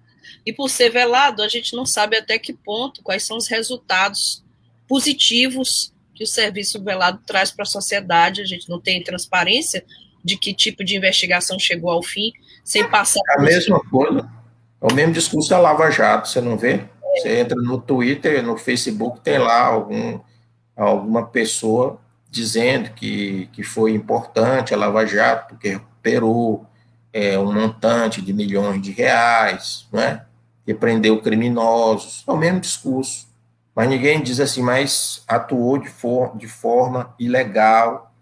e 0.44 0.52
por 0.52 0.68
ser 0.68 0.90
velado, 0.90 1.42
a 1.42 1.48
gente 1.48 1.74
não 1.74 1.86
sabe 1.86 2.16
até 2.16 2.38
que 2.38 2.52
ponto, 2.52 3.02
quais 3.02 3.24
são 3.24 3.36
os 3.36 3.48
resultados 3.48 4.44
positivos 4.88 5.92
que 6.14 6.24
o 6.24 6.26
serviço 6.26 6.82
velado 6.82 7.20
traz 7.26 7.50
para 7.50 7.62
a 7.62 7.66
sociedade. 7.66 8.42
A 8.42 8.44
gente 8.44 8.68
não 8.68 8.80
tem 8.80 9.02
transparência 9.02 9.84
de 10.24 10.36
que 10.36 10.52
tipo 10.52 10.82
de 10.82 10.96
investigação 10.96 11.58
chegou 11.58 11.90
ao 11.90 12.02
fim, 12.02 12.32
sem 12.64 12.88
passar. 12.88 13.20
É 13.30 13.40
a 13.40 13.42
mesma 13.42 13.80
coisa. 13.88 14.28
É 14.80 14.92
o 14.92 14.94
mesmo 14.94 15.12
discurso 15.12 15.48
da 15.48 15.58
Lava 15.58 15.90
Jato, 15.90 16.28
você 16.28 16.40
não 16.40 16.56
vê? 16.56 16.84
Você 17.16 17.40
entra 17.40 17.56
no 17.60 17.80
Twitter, 17.80 18.42
no 18.42 18.56
Facebook, 18.56 19.20
tem 19.20 19.38
lá 19.38 19.64
algum, 19.64 20.20
alguma 20.76 21.26
pessoa 21.26 22.00
dizendo 22.30 22.90
que, 22.90 23.48
que 23.52 23.62
foi 23.62 23.92
importante 23.92 24.74
a 24.74 24.76
Lava 24.76 25.06
Jato, 25.06 25.48
porque 25.54 25.70
recuperou 25.70 26.66
é, 27.12 27.38
um 27.38 27.52
montante 27.52 28.20
de 28.20 28.32
milhões 28.32 28.82
de 28.82 28.90
reais, 28.90 29.86
não 29.92 30.00
é? 30.00 30.24
que 30.64 30.74
prendeu 30.74 31.22
criminosos, 31.22 32.22
é 32.26 32.30
o 32.30 32.36
mesmo 32.36 32.60
discurso. 32.60 33.26
Mas 33.74 33.88
ninguém 33.88 34.22
diz 34.22 34.38
assim, 34.38 34.60
mas 34.60 35.22
atuou 35.26 35.78
de, 35.78 35.88
for, 35.88 36.36
de 36.36 36.46
forma 36.46 37.14
ilegal, 37.18 38.12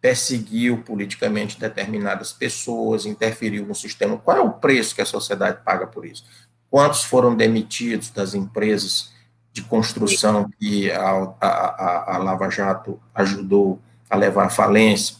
perseguiu 0.00 0.82
politicamente 0.82 1.58
determinadas 1.58 2.32
pessoas, 2.32 3.06
interferiu 3.06 3.64
no 3.64 3.74
sistema. 3.74 4.16
Qual 4.16 4.36
é 4.36 4.40
o 4.40 4.50
preço 4.50 4.94
que 4.94 5.02
a 5.02 5.06
sociedade 5.06 5.60
paga 5.64 5.86
por 5.86 6.04
isso? 6.04 6.24
Quantos 6.68 7.04
foram 7.04 7.36
demitidos 7.36 8.10
das 8.10 8.34
empresas 8.34 9.12
de 9.52 9.62
construção 9.62 10.50
que 10.58 10.90
a, 10.90 11.32
a, 11.40 11.48
a, 11.48 12.16
a 12.16 12.18
Lava 12.18 12.50
Jato 12.50 13.00
ajudou 13.14 13.78
a 14.10 14.16
levar 14.16 14.46
à 14.46 14.50
falência? 14.50 15.14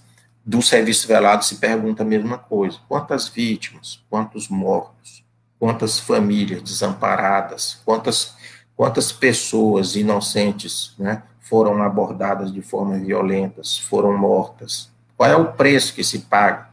Do 0.45 0.61
serviço 0.61 1.09
velado 1.09 1.45
se 1.45 1.57
pergunta 1.57 2.03
a 2.03 2.07
mesma 2.07 2.37
coisa: 2.37 2.79
quantas 2.87 3.29
vítimas, 3.29 4.05
quantos 4.11 4.49
mortos, 4.49 5.25
quantas 5.59 5.99
famílias 5.99 6.63
desamparadas, 6.63 7.81
quantas, 7.85 8.35
quantas 8.77 9.11
pessoas 9.11 9.97
inocentes 9.97 10.95
né, 10.99 11.23
foram 11.41 11.83
abordadas 11.83 12.53
de 12.53 12.61
forma 12.61 12.99
violenta, 12.99 13.63
foram 13.89 14.17
mortas? 14.17 14.93
Qual 15.17 15.31
é 15.31 15.37
o 15.37 15.53
preço 15.53 15.95
que 15.95 16.05
se 16.05 16.21
paga? 16.21 16.69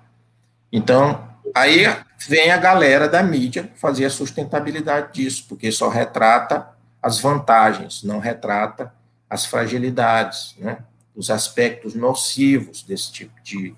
Então, 0.71 1.29
aí 1.55 1.85
vem 2.27 2.51
a 2.51 2.57
galera 2.57 3.07
da 3.07 3.21
mídia 3.21 3.71
fazer 3.75 4.05
a 4.05 4.09
sustentabilidade 4.09 5.13
disso, 5.13 5.45
porque 5.47 5.71
só 5.71 5.89
retrata 5.89 6.67
as 7.01 7.19
vantagens, 7.19 8.03
não 8.03 8.19
retrata 8.19 8.93
as 9.29 9.45
fragilidades, 9.45 10.55
né? 10.57 10.79
Os 11.15 11.29
aspectos 11.29 11.93
nocivos 11.93 12.83
desse 12.83 13.11
tipo 13.11 13.33
de, 13.43 13.75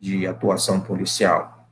de 0.00 0.26
atuação 0.26 0.80
policial. 0.80 1.68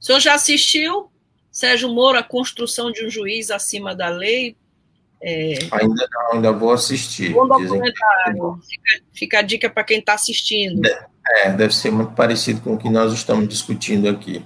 O 0.00 0.04
senhor 0.04 0.20
já 0.20 0.34
assistiu, 0.34 1.10
Sérgio 1.50 1.88
Moro, 1.88 2.18
a 2.18 2.22
construção 2.22 2.92
de 2.92 3.04
um 3.04 3.10
juiz 3.10 3.50
acima 3.50 3.94
da 3.94 4.08
lei? 4.08 4.56
É... 5.20 5.58
Ainda 5.72 6.08
não, 6.12 6.32
ainda 6.34 6.52
vou 6.52 6.72
assistir. 6.72 7.32
Bom 7.32 7.48
documentário. 7.48 8.60
Fica, 8.62 9.04
fica, 9.12 9.38
a 9.40 9.42
dica 9.42 9.68
para 9.68 9.82
quem 9.82 9.98
está 9.98 10.14
assistindo. 10.14 10.80
É, 11.26 11.50
deve 11.50 11.74
ser 11.74 11.90
muito 11.90 12.12
parecido 12.12 12.60
com 12.60 12.74
o 12.74 12.78
que 12.78 12.88
nós 12.88 13.12
estamos 13.12 13.48
discutindo 13.48 14.08
aqui. 14.08 14.44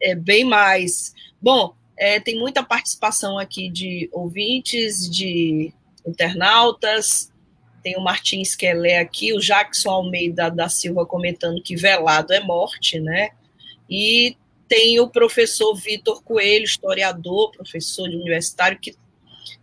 É 0.00 0.14
bem 0.14 0.44
mais. 0.44 1.12
Bom, 1.40 1.74
é, 1.98 2.20
tem 2.20 2.38
muita 2.38 2.62
participação 2.62 3.38
aqui 3.38 3.68
de 3.68 4.08
ouvintes, 4.12 5.10
de 5.10 5.72
internautas, 6.06 7.31
tem 7.82 7.96
o 7.96 8.00
Martins 8.00 8.54
Quelé 8.54 8.98
aqui, 8.98 9.32
o 9.32 9.40
Jackson 9.40 9.90
Almeida 9.90 10.50
da 10.50 10.68
Silva 10.68 11.04
comentando 11.04 11.62
que 11.62 11.74
velado 11.74 12.32
é 12.32 12.40
morte, 12.40 13.00
né? 13.00 13.30
E 13.90 14.36
tem 14.68 15.00
o 15.00 15.08
professor 15.08 15.74
Vitor 15.74 16.22
Coelho, 16.22 16.64
historiador, 16.64 17.50
professor 17.52 18.08
de 18.08 18.16
universitário, 18.16 18.78
que 18.80 18.92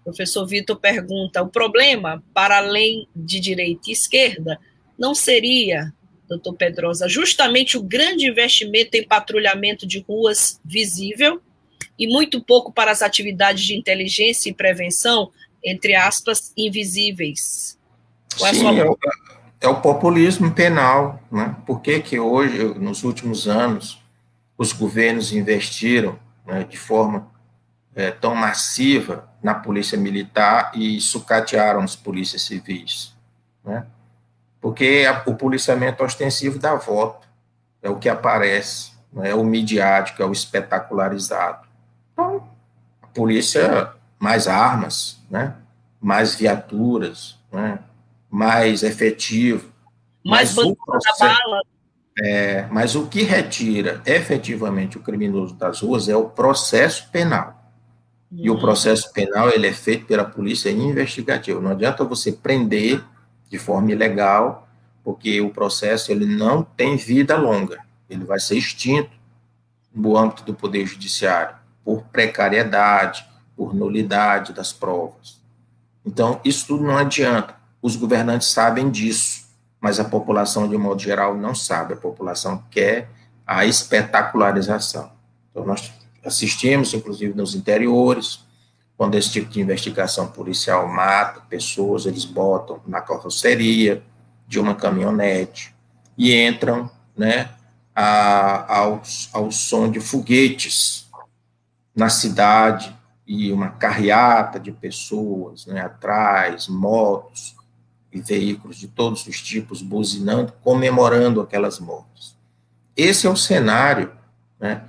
o 0.01 0.03
professor 0.03 0.45
Vitor 0.45 0.77
pergunta: 0.79 1.41
o 1.41 1.47
problema, 1.47 2.23
para 2.34 2.58
além 2.58 3.08
de 3.15 3.39
direita 3.39 3.89
e 3.89 3.93
esquerda, 3.93 4.60
não 4.97 5.15
seria, 5.15 5.93
doutor 6.27 6.53
Pedrosa, 6.53 7.08
justamente 7.08 7.77
o 7.77 7.82
grande 7.82 8.27
investimento 8.27 8.97
em 8.97 9.08
patrulhamento 9.08 9.88
de 9.88 9.99
ruas 9.99 10.60
visível 10.63 11.41
e 11.97 12.05
muito 12.05 12.43
pouco 12.43 12.71
para 12.71 12.91
as 12.91 13.01
atividades 13.01 13.63
de 13.63 13.75
inteligência 13.75 14.49
e 14.49 14.53
prevenção, 14.53 15.32
entre 15.63 15.95
aspas, 15.95 16.53
invisíveis? 16.55 17.78
Sim, 18.35 18.79
é 18.79 18.85
o, 18.85 18.97
é 19.61 19.67
o, 19.67 19.81
populismo 19.81 20.51
penal. 20.51 21.19
Né? 21.31 21.55
Por 21.65 21.81
que, 21.81 21.99
que 21.99 22.19
hoje, 22.19 22.63
nos 22.79 23.03
últimos 23.03 23.47
anos, 23.47 24.01
os 24.57 24.71
governos 24.71 25.33
investiram 25.33 26.17
né, 26.45 26.63
de 26.63 26.77
forma 26.77 27.27
é, 27.95 28.11
tão 28.11 28.35
massiva 28.35 29.29
na 29.41 29.53
polícia 29.53 29.97
militar 29.97 30.71
e 30.75 30.99
sucatearam 30.99 31.81
as 31.81 31.95
polícias 31.95 32.43
civis? 32.43 33.13
Né? 33.63 33.85
Porque 34.61 35.05
a, 35.07 35.23
o 35.29 35.35
policiamento 35.35 36.03
ostensivo 36.03 36.59
dá 36.59 36.75
voto, 36.75 37.27
é 37.81 37.89
o 37.89 37.97
que 37.97 38.09
aparece, 38.09 38.91
né? 39.11 39.31
é 39.31 39.35
o 39.35 39.43
midiático, 39.43 40.21
é 40.21 40.25
o 40.25 40.31
espetacularizado. 40.31 41.67
Então, 42.13 42.47
a 43.01 43.07
polícia, 43.07 43.93
mais 44.19 44.47
armas, 44.47 45.21
né? 45.29 45.55
mais 45.99 46.35
viaturas, 46.35 47.37
né? 47.51 47.79
Mais 48.29 48.83
efetivo. 48.83 49.69
Mais 50.23 50.55
mas 50.55 50.65
o, 50.65 50.75
processo, 50.75 51.19
bala. 51.19 51.61
É, 52.19 52.67
mas 52.69 52.95
o 52.95 53.07
que 53.07 53.23
retira 53.23 54.01
efetivamente 54.05 54.97
o 54.97 55.01
criminoso 55.01 55.55
das 55.55 55.81
ruas 55.81 56.09
é 56.09 56.15
o 56.15 56.29
processo 56.29 57.09
penal. 57.11 57.73
Uhum. 58.31 58.39
E 58.39 58.49
o 58.49 58.53
uhum. 58.53 58.59
processo 58.59 59.11
penal 59.13 59.49
ele 59.49 59.67
é 59.67 59.73
feito 59.73 60.05
pela 60.05 60.25
polícia 60.25 60.69
investigativa. 60.69 61.59
Não 61.59 61.71
adianta 61.71 62.03
você 62.03 62.31
prender 62.31 63.03
de 63.49 63.57
forma 63.57 63.91
ilegal 63.91 64.67
porque 65.03 65.41
o 65.41 65.49
processo 65.49 66.11
ele 66.11 66.25
não 66.25 66.61
tem 66.61 66.95
vida 66.95 67.35
longa, 67.35 67.79
ele 68.09 68.25
vai 68.25 68.39
ser 68.39 68.57
extinto 68.57 69.09
no 69.93 70.15
âmbito 70.15 70.43
do 70.43 70.53
Poder 70.53 70.85
Judiciário, 70.85 71.55
por 71.83 72.03
precariedade, 72.03 73.25
por 73.55 73.73
nulidade 73.73 74.53
das 74.53 74.71
provas. 74.71 75.41
Então, 76.05 76.39
isso 76.45 76.67
tudo 76.67 76.83
não 76.83 76.97
adianta. 76.97 77.55
Os 77.81 77.95
governantes 77.95 78.49
sabem 78.49 78.89
disso, 78.89 79.47
mas 79.79 79.99
a 79.99 80.03
população, 80.03 80.67
de 80.67 80.77
modo 80.77 81.01
geral, 81.01 81.35
não 81.37 81.55
sabe. 81.55 81.93
A 81.93 81.97
população 81.97 82.63
quer 82.69 83.09
a 83.47 83.65
espetacularização. 83.65 85.11
Então, 85.49 85.65
nós 85.65 85.91
assistimos, 86.23 86.93
inclusive, 86.93 87.33
nos 87.33 87.55
interiores, 87.55 88.45
quando 88.97 89.15
esse 89.15 89.31
tipo 89.31 89.49
de 89.49 89.61
investigação 89.61 90.27
policial 90.27 90.87
mata 90.87 91.39
pessoas, 91.49 92.05
eles 92.05 92.25
botam 92.25 92.81
na 92.85 92.99
carroceria 92.99 94.03
de 94.45 94.59
uma 94.59 94.75
caminhonete 94.75 95.73
e 96.17 96.35
entram, 96.35 96.91
né, 97.15 97.49
a, 97.95 98.77
ao, 98.77 99.01
ao 99.31 99.51
som 99.51 99.89
de 99.89 100.01
foguetes 100.01 101.09
na 101.95 102.09
cidade 102.09 102.95
e 103.25 103.51
uma 103.51 103.69
carreata 103.69 104.59
de 104.59 104.71
pessoas 104.71 105.65
né, 105.65 105.81
atrás, 105.81 106.67
motos 106.67 107.55
e 108.12 108.22
veículos 108.22 108.78
de 108.78 108.88
todos 108.88 109.26
os 109.28 109.41
tipos 109.41 109.82
buzinando, 109.82 110.54
comemorando 110.62 111.41
aquelas 111.41 111.80
mortes. 111.80 112.36
Esse 112.95 113.28
é 113.28 113.30
o 113.30 113.36
cenário 113.36 114.12
né, 114.60 114.84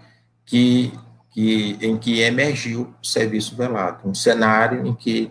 que 0.45 0.93
que, 1.31 1.79
em 1.81 1.97
que 1.97 2.21
emergiu 2.21 2.93
o 3.01 3.07
serviço 3.07 3.57
velado, 3.57 4.09
um 4.09 4.15
cenário 4.15 4.87
em 4.87 4.95
que 4.95 5.31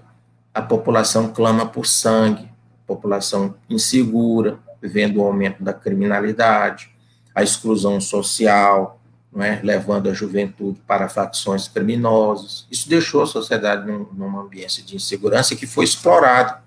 a 0.54 0.62
população 0.62 1.32
clama 1.32 1.66
por 1.66 1.86
sangue, 1.86 2.50
população 2.88 3.56
insegura, 3.70 4.58
vendo 4.82 5.20
o 5.20 5.24
aumento 5.24 5.62
da 5.62 5.74
criminalidade, 5.74 6.90
a 7.36 7.44
exclusão 7.44 8.00
social, 8.00 9.00
é? 9.38 9.60
levando 9.62 10.10
a 10.10 10.14
juventude 10.14 10.82
para 10.88 11.08
facções 11.08 11.68
criminosas. 11.68 12.66
Isso 12.72 12.90
deixou 12.90 13.22
a 13.22 13.28
sociedade 13.28 13.86
num, 13.86 14.08
num 14.14 14.40
ambiente 14.40 14.82
de 14.82 14.96
insegurança 14.96 15.56
que 15.56 15.68
foi 15.68 15.86
explorado 15.86 16.58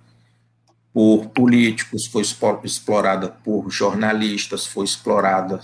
por 0.93 1.27
políticos, 1.31 2.07
foi 2.07 2.23
explorada 2.65 3.29
por 3.29 3.71
jornalistas, 3.71 4.67
foi 4.67 4.85
explorada, 4.85 5.59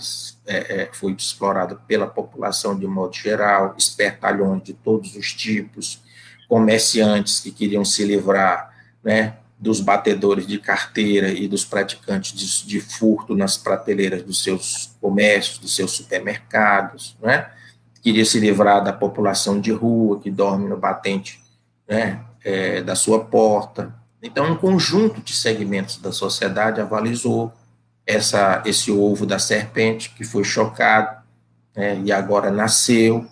é, 0.47 0.81
é, 0.81 0.89
foi 0.91 1.11
explorada 1.11 1.75
pela 1.75 2.07
população 2.07 2.77
de 2.77 2.87
modo 2.87 3.15
geral, 3.15 3.75
espertalhões 3.77 4.63
de 4.63 4.73
todos 4.73 5.15
os 5.15 5.31
tipos, 5.31 6.01
comerciantes 6.47 7.39
que 7.39 7.51
queriam 7.51 7.85
se 7.85 8.03
livrar 8.03 8.73
né, 9.03 9.37
dos 9.59 9.79
batedores 9.79 10.47
de 10.47 10.57
carteira 10.57 11.29
e 11.29 11.47
dos 11.47 11.63
praticantes 11.63 12.33
de, 12.33 12.67
de 12.67 12.81
furto 12.81 13.35
nas 13.35 13.55
prateleiras 13.55 14.23
dos 14.23 14.41
seus 14.41 14.95
comércios, 14.99 15.59
dos 15.59 15.75
seus 15.75 15.91
supermercados, 15.91 17.15
né, 17.21 17.51
queria 18.01 18.25
se 18.25 18.39
livrar 18.39 18.83
da 18.83 18.93
população 18.93 19.61
de 19.61 19.71
rua 19.71 20.19
que 20.19 20.31
dorme 20.31 20.67
no 20.67 20.77
batente 20.77 21.39
né, 21.87 22.19
é, 22.43 22.81
da 22.81 22.95
sua 22.95 23.23
porta, 23.25 23.93
então, 24.21 24.51
um 24.51 24.55
conjunto 24.55 25.21
de 25.21 25.33
segmentos 25.33 25.97
da 25.97 26.11
sociedade 26.11 26.81
avalizou 26.81 27.53
essa, 28.05 28.61
esse 28.65 28.91
ovo 28.91 29.25
da 29.25 29.39
serpente 29.39 30.09
que 30.11 30.23
foi 30.23 30.43
chocado 30.43 31.21
né, 31.75 32.01
e 32.03 32.11
agora 32.11 32.51
nasceu, 32.51 33.25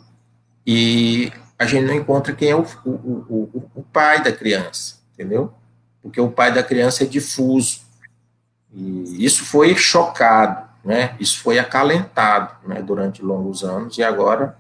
e 0.65 1.32
a 1.58 1.65
gente 1.65 1.86
não 1.86 1.93
encontra 1.93 2.34
quem 2.34 2.50
é 2.50 2.56
o, 2.56 2.65
o, 2.86 2.89
o, 2.89 3.71
o 3.76 3.84
pai 3.84 4.21
da 4.21 4.32
criança, 4.32 4.97
entendeu? 5.13 5.54
Porque 6.02 6.21
o 6.21 6.30
pai 6.30 6.54
da 6.54 6.62
criança 6.62 7.04
é 7.04 7.08
difuso. 7.08 7.82
E 8.71 9.26
isso 9.26 9.43
foi 9.43 9.76
chocado, 9.76 10.67
né? 10.84 11.15
Isso 11.19 11.39
foi 11.39 11.58
acalentado 11.58 12.54
né, 12.67 12.82
durante 12.82 13.23
longos 13.23 13.63
anos 13.63 13.97
e 13.97 14.04
agora 14.04 14.58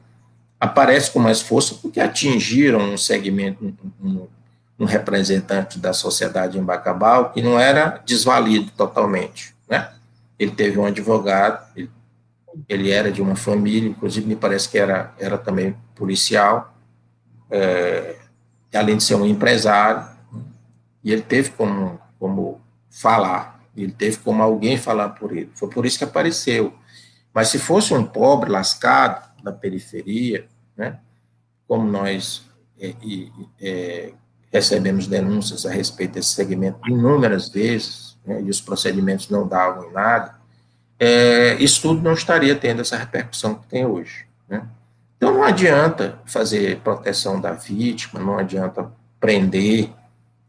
aparece 0.59 1.11
com 1.11 1.19
mais 1.19 1.41
força 1.41 1.75
porque 1.75 1.99
atingiram 1.99 2.79
um 2.79 2.97
segmento, 2.97 3.63
um, 3.63 4.09
um 4.09 4.27
representante 4.85 5.79
da 5.79 5.91
sociedade 5.91 6.57
em 6.57 6.63
Bacabal 6.63 7.31
que 7.31 7.41
não 7.41 7.59
era 7.59 8.01
desvalido 8.05 8.71
totalmente, 8.71 9.55
né? 9.67 9.91
Ele 10.37 10.51
teve 10.51 10.77
um 10.77 10.85
advogado, 10.85 11.65
ele, 11.75 11.89
ele 12.69 12.91
era 12.91 13.11
de 13.11 13.21
uma 13.21 13.35
família, 13.35 13.89
inclusive 13.89 14.27
me 14.27 14.35
parece 14.35 14.69
que 14.69 14.77
era, 14.77 15.13
era 15.17 15.37
também 15.37 15.75
policial, 15.95 16.75
é, 17.49 18.17
além 18.73 18.97
de 18.97 19.03
ser 19.03 19.15
um 19.15 19.25
empresário, 19.25 20.07
e 21.03 21.11
ele 21.11 21.23
teve 21.23 21.51
como, 21.51 21.99
como 22.19 22.61
falar, 22.89 23.59
ele 23.75 23.91
teve 23.91 24.17
como 24.17 24.43
alguém 24.43 24.77
falar 24.77 25.09
por 25.09 25.31
ele. 25.35 25.49
Foi 25.53 25.69
por 25.69 25.85
isso 25.85 25.97
que 25.97 26.03
apareceu. 26.03 26.73
Mas 27.33 27.49
se 27.49 27.59
fosse 27.59 27.93
um 27.93 28.03
pobre 28.03 28.49
lascado 28.49 29.27
da 29.43 29.51
periferia, 29.51 30.47
né, 30.75 30.99
como 31.67 31.89
nós 31.89 32.45
é, 32.79 32.93
é, 33.61 34.13
recebemos 34.51 35.07
denúncias 35.07 35.65
a 35.65 35.71
respeito 35.71 36.13
desse 36.13 36.29
segmento 36.29 36.79
inúmeras 36.87 37.49
vezes, 37.49 38.17
né, 38.25 38.41
e 38.41 38.49
os 38.49 38.61
procedimentos 38.61 39.29
não 39.29 39.47
davam 39.47 39.89
em 39.89 39.93
nada, 39.93 40.35
é, 40.99 41.55
isso 41.55 41.81
tudo 41.81 42.01
não 42.01 42.13
estaria 42.13 42.55
tendo 42.55 42.81
essa 42.81 42.97
repercussão 42.97 43.55
que 43.55 43.67
tem 43.67 43.85
hoje. 43.85 44.25
Né? 44.47 44.65
Então 45.17 45.33
não 45.33 45.43
adianta 45.43 46.19
fazer 46.25 46.79
proteção 46.79 47.39
da 47.39 47.51
vítima, 47.51 48.19
não 48.19 48.37
adianta 48.37 48.91
prender 49.19 49.91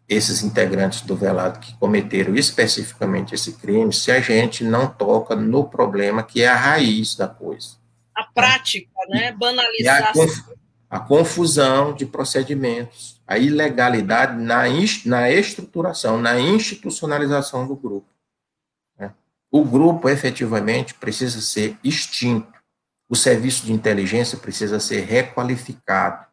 esses 0.09 0.43
integrantes 0.43 1.03
do 1.03 1.15
velado 1.15 1.59
que 1.59 1.77
cometeram 1.77 2.35
especificamente 2.35 3.35
esse 3.35 3.53
crime, 3.53 3.93
se 3.93 4.11
a 4.11 4.21
gente 4.21 4.65
não 4.65 4.87
toca 4.87 5.37
no 5.37 5.65
problema 5.65 6.23
que 6.23 6.43
é 6.43 6.49
a 6.49 6.57
raiz 6.57 7.15
da 7.15 7.29
coisa. 7.29 7.77
A 8.15 8.25
prática, 8.25 8.89
né? 9.11 9.33
Banalizar. 9.33 10.13
A, 10.91 10.97
a 10.97 11.01
confusão 11.01 11.93
de 11.93 12.07
procedimentos 12.07 13.18
a 13.29 13.37
ilegalidade 13.37 14.43
na, 14.43 14.63
na 15.05 15.31
estruturação, 15.31 16.19
na 16.19 16.41
institucionalização 16.41 17.69
do 17.69 17.77
grupo. 17.77 18.09
Né? 18.99 19.13
O 19.51 19.63
grupo, 19.63 20.09
efetivamente, 20.09 20.95
precisa 20.95 21.43
ser 21.43 21.77
extinto. 21.85 22.51
O 23.07 23.15
serviço 23.15 23.67
de 23.67 23.73
inteligência 23.73 24.39
precisa 24.39 24.81
ser 24.81 25.01
requalificado. 25.05 26.27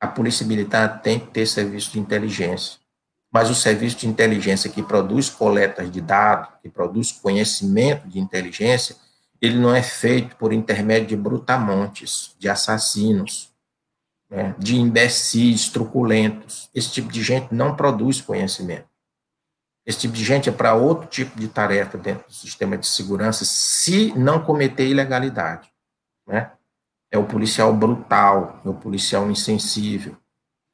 A 0.00 0.08
Polícia 0.08 0.44
Militar 0.44 1.00
tem 1.00 1.20
que 1.20 1.28
ter 1.28 1.46
serviço 1.46 1.92
de 1.92 2.00
inteligência. 2.00 2.80
Mas 3.32 3.48
o 3.48 3.54
serviço 3.54 3.98
de 3.98 4.08
inteligência 4.08 4.68
que 4.68 4.82
produz 4.82 5.30
coletas 5.30 5.90
de 5.92 6.00
dados, 6.00 6.48
que 6.60 6.68
produz 6.68 7.12
conhecimento 7.12 8.08
de 8.08 8.18
inteligência, 8.18 8.96
ele 9.40 9.58
não 9.58 9.72
é 9.72 9.82
feito 9.82 10.34
por 10.36 10.52
intermédio 10.52 11.08
de 11.08 11.16
brutamontes, 11.16 12.34
de 12.36 12.48
assassinos, 12.48 13.54
né, 14.30 14.54
de 14.58 14.76
imbecis, 14.76 15.68
truculentos. 15.68 16.68
Esse 16.74 16.90
tipo 16.92 17.10
de 17.10 17.22
gente 17.22 17.54
não 17.54 17.76
produz 17.76 18.20
conhecimento. 18.20 18.86
Esse 19.86 20.00
tipo 20.00 20.14
de 20.14 20.24
gente 20.24 20.48
é 20.48 20.52
para 20.52 20.74
outro 20.74 21.06
tipo 21.06 21.38
de 21.38 21.46
tarefa 21.46 21.96
dentro 21.96 22.26
do 22.26 22.34
sistema 22.34 22.76
de 22.76 22.86
segurança, 22.86 23.44
se 23.44 24.12
não 24.18 24.42
cometer 24.42 24.88
ilegalidade. 24.88 25.70
Né? 26.26 26.50
É 27.10 27.16
o 27.16 27.24
policial 27.24 27.72
brutal, 27.72 28.60
é 28.64 28.68
o 28.68 28.74
policial 28.74 29.30
insensível, 29.30 30.16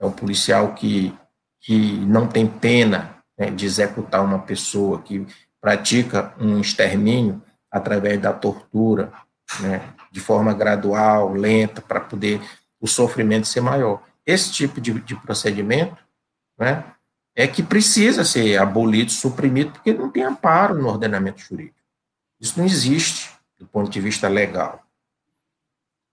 é 0.00 0.06
o 0.06 0.10
policial 0.10 0.72
que, 0.72 1.14
que 1.60 1.98
não 2.06 2.26
tem 2.26 2.46
pena 2.46 3.22
né, 3.38 3.50
de 3.50 3.66
executar 3.66 4.24
uma 4.24 4.38
pessoa, 4.38 5.02
que 5.02 5.26
pratica 5.60 6.34
um 6.40 6.58
extermínio 6.58 7.42
através 7.70 8.20
da 8.20 8.32
tortura, 8.32 9.12
né, 9.60 9.92
de 10.10 10.20
forma 10.20 10.54
gradual, 10.54 11.32
lenta, 11.32 11.82
para 11.82 12.00
poder 12.00 12.40
o 12.82 12.88
sofrimento 12.88 13.46
ser 13.46 13.60
maior. 13.60 14.02
Esse 14.26 14.52
tipo 14.52 14.80
de, 14.80 14.92
de 15.00 15.14
procedimento 15.14 15.96
né, 16.58 16.84
é 17.34 17.46
que 17.46 17.62
precisa 17.62 18.24
ser 18.24 18.58
abolido, 18.58 19.12
suprimido, 19.12 19.70
porque 19.70 19.94
não 19.94 20.10
tem 20.10 20.24
amparo 20.24 20.74
no 20.74 20.88
ordenamento 20.88 21.40
jurídico. 21.40 21.76
Isso 22.40 22.58
não 22.58 22.66
existe 22.66 23.30
do 23.56 23.66
ponto 23.68 23.88
de 23.88 24.00
vista 24.00 24.28
legal. 24.28 24.84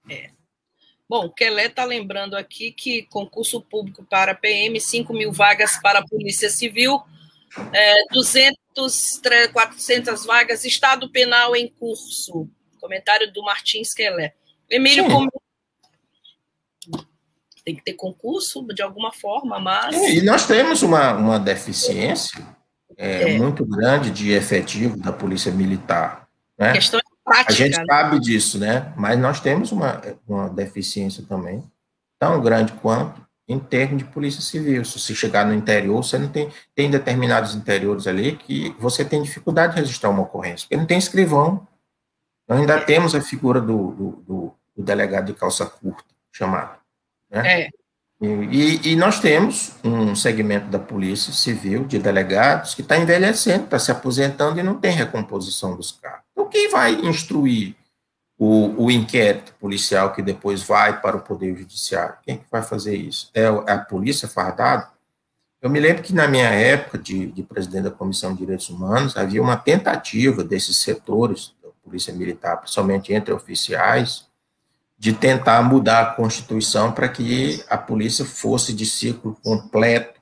É. 0.08 0.30
Bom, 1.10 1.26
o 1.26 1.34
Kelé 1.34 1.66
está 1.66 1.84
lembrando 1.84 2.38
aqui 2.38 2.72
que 2.72 3.02
concurso 3.08 3.60
público 3.60 4.04
para 4.04 4.36
PM, 4.36 4.80
5 4.80 5.12
mil 5.12 5.32
vagas 5.32 5.82
para 5.82 6.00
a 6.00 6.08
Polícia 6.08 6.52
Civil, 6.52 7.02
é, 7.74 7.96
200, 8.14 9.22
400 9.52 10.24
vagas, 10.24 10.64
Estado 10.64 11.10
Penal 11.10 11.56
em 11.56 11.68
curso. 11.68 12.48
Comentário 12.80 13.34
do 13.34 13.42
Martins 13.42 13.92
Kelé. 13.92 14.36
Emílio, 14.70 15.10
como 15.10 15.32
tem 17.70 17.76
que 17.76 17.84
ter 17.84 17.94
concurso 17.94 18.66
de 18.74 18.82
alguma 18.82 19.12
forma, 19.12 19.60
mas. 19.60 19.96
É, 19.96 20.16
e 20.16 20.22
nós 20.24 20.48
temos 20.48 20.82
uma, 20.82 21.14
uma 21.14 21.40
deficiência 21.40 22.44
é, 22.98 23.36
é. 23.36 23.38
muito 23.38 23.64
grande 23.66 24.10
de 24.10 24.32
efetivo 24.32 24.98
da 24.98 25.12
Polícia 25.12 25.52
Militar. 25.52 26.28
Né? 26.58 26.74
Questão 26.74 27.00
prática. 27.24 27.54
A 27.54 27.56
gente 27.56 27.78
né? 27.78 27.86
sabe 27.86 28.20
disso, 28.20 28.58
né? 28.58 28.92
Mas 28.98 29.20
nós 29.20 29.40
temos 29.40 29.72
uma, 29.72 30.02
uma 30.28 30.50
deficiência 30.50 31.24
também, 31.30 31.64
tão 32.18 32.42
grande 32.42 32.74
quanto, 32.74 33.22
em 33.48 33.60
termos 33.60 34.00
de 34.00 34.06
polícia 34.06 34.42
civil. 34.42 34.84
Se 34.84 35.00
você 35.00 35.14
chegar 35.14 35.46
no 35.46 35.54
interior, 35.54 36.04
você 36.04 36.18
não 36.18 36.28
tem, 36.28 36.50
tem 36.74 36.90
determinados 36.90 37.56
interiores 37.56 38.08
ali 38.08 38.36
que 38.36 38.76
você 38.80 39.06
tem 39.06 39.22
dificuldade 39.22 39.76
de 39.76 39.82
registrar 39.82 40.10
uma 40.10 40.24
ocorrência, 40.24 40.66
porque 40.66 40.78
não 40.78 40.86
tem 40.86 40.98
escrivão. 40.98 41.68
Nós 42.48 42.60
ainda 42.60 42.82
temos 42.82 43.14
a 43.14 43.22
figura 43.22 43.62
do, 43.62 43.92
do, 43.92 44.24
do, 44.28 44.54
do 44.78 44.84
delegado 44.84 45.28
de 45.28 45.34
calça 45.34 45.68
curta, 45.68 46.04
chamado. 46.32 46.79
Né? 47.30 47.62
É. 47.64 47.70
E, 48.22 48.92
e, 48.92 48.96
nós 48.98 49.22
temos 49.22 49.76
um 49.82 50.14
segmento 50.14 50.68
da 50.68 50.78
Polícia 50.78 51.32
Civil, 51.32 51.86
de 51.86 51.98
delegados, 52.00 52.76
que 52.76 52.82
está 52.82 52.98
envelhecendo, 52.98 53.64
está 53.64 53.80
se 53.80 53.92
aposentando 53.92 54.60
e 54.60 54.64
não 54.64 54.76
tem 54.78 54.92
recomposição 54.92 55.74
dos 55.74 55.94
cargos. 55.94 56.26
Então, 56.34 56.50
quem 56.50 56.70
vai 56.70 56.96
instruir 56.96 57.76
o, 58.38 58.86
o, 58.86 58.92
inquérito 58.92 59.54
policial 59.54 60.12
que 60.12 60.22
depois 60.22 60.64
vai 60.64 61.00
para 61.00 61.16
o 61.16 61.22
Poder 61.22 61.56
Judiciário? 61.56 62.16
Quem 62.24 62.38
que 62.38 62.46
vai 62.52 62.62
fazer 62.62 62.96
isso? 62.96 63.32
É 63.34 63.46
a 63.46 63.78
polícia 63.78 64.28
fardada? 64.28 64.90
Eu 65.62 65.70
me 65.70 65.80
lembro 65.80 66.04
que 66.04 66.14
na 66.14 66.28
minha 66.28 66.50
época 66.50 66.98
de, 66.98 67.28
de 67.28 67.44
presidente 67.44 67.84
da 67.84 67.92
Comissão 67.92 68.34
de 68.34 68.40
Direitos 68.40 68.70
Humanos, 68.70 69.16
havia 69.16 69.42
uma 69.42 69.56
tentativa 69.56 70.44
desses 70.44 70.76
setores 70.76 71.54
da 71.64 71.70
Polícia 71.84 72.14
Militar, 72.14 72.58
principalmente 72.58 73.14
entre 73.14 73.34
oficiais, 73.34 74.29
de 75.00 75.14
tentar 75.14 75.64
mudar 75.64 76.02
a 76.02 76.14
Constituição 76.14 76.92
para 76.92 77.08
que 77.08 77.64
a 77.70 77.78
polícia 77.78 78.26
fosse 78.26 78.74
de 78.74 78.86
ciclo 78.86 79.38
completo 79.42 80.20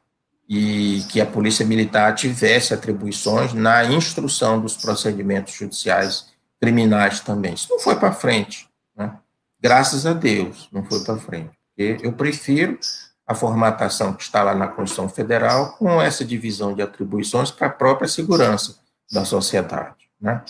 e 0.47 1.03
que 1.09 1.19
a 1.19 1.25
polícia 1.25 1.65
militar 1.65 2.13
tivesse 2.13 2.75
atribuições 2.75 3.53
na 3.53 3.83
instrução 3.85 4.61
dos 4.61 4.77
procedimentos 4.77 5.55
judiciais 5.55 6.27
criminais 6.61 7.19
também. 7.19 7.55
Isso 7.55 7.67
não 7.71 7.79
foi 7.79 7.95
para 7.95 8.13
frente, 8.13 8.69
né? 8.95 9.17
graças 9.59 10.05
a 10.05 10.13
Deus, 10.13 10.69
não 10.71 10.83
foi 10.83 11.03
para 11.03 11.17
frente. 11.17 11.51
Eu 11.75 12.13
prefiro 12.13 12.79
a 13.25 13.33
formatação 13.33 14.13
que 14.13 14.23
está 14.23 14.43
lá 14.43 14.55
na 14.55 14.67
Constituição 14.67 15.09
Federal 15.09 15.73
com 15.73 16.01
essa 16.01 16.23
divisão 16.23 16.73
de 16.73 16.81
atribuições 16.83 17.51
para 17.51 17.67
a 17.67 17.71
própria 17.71 18.07
segurança 18.07 18.77
da 19.11 19.25
sociedade. 19.25 20.09
Né? 20.21 20.41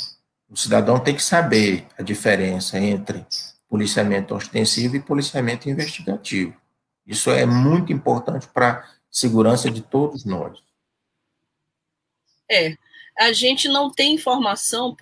O 0.49 0.55
cidadão 0.55 0.99
tem 0.99 1.15
que 1.15 1.23
saber 1.23 1.87
a 1.97 2.03
diferença 2.03 2.77
entre 2.77 3.25
policiamento 3.69 4.33
ostensivo 4.35 4.95
e 4.95 5.01
policiamento 5.01 5.69
investigativo. 5.69 6.55
Isso 7.05 7.31
é 7.31 7.45
muito 7.45 7.91
importante 7.91 8.47
para 8.47 8.69
a 8.71 8.83
segurança 9.09 9.69
de 9.69 9.81
todos 9.81 10.25
nós. 10.25 10.59
É, 12.49 12.75
a 13.17 13.31
gente 13.33 13.67
não 13.67 13.91
tem 13.91 14.13
informação, 14.13 14.95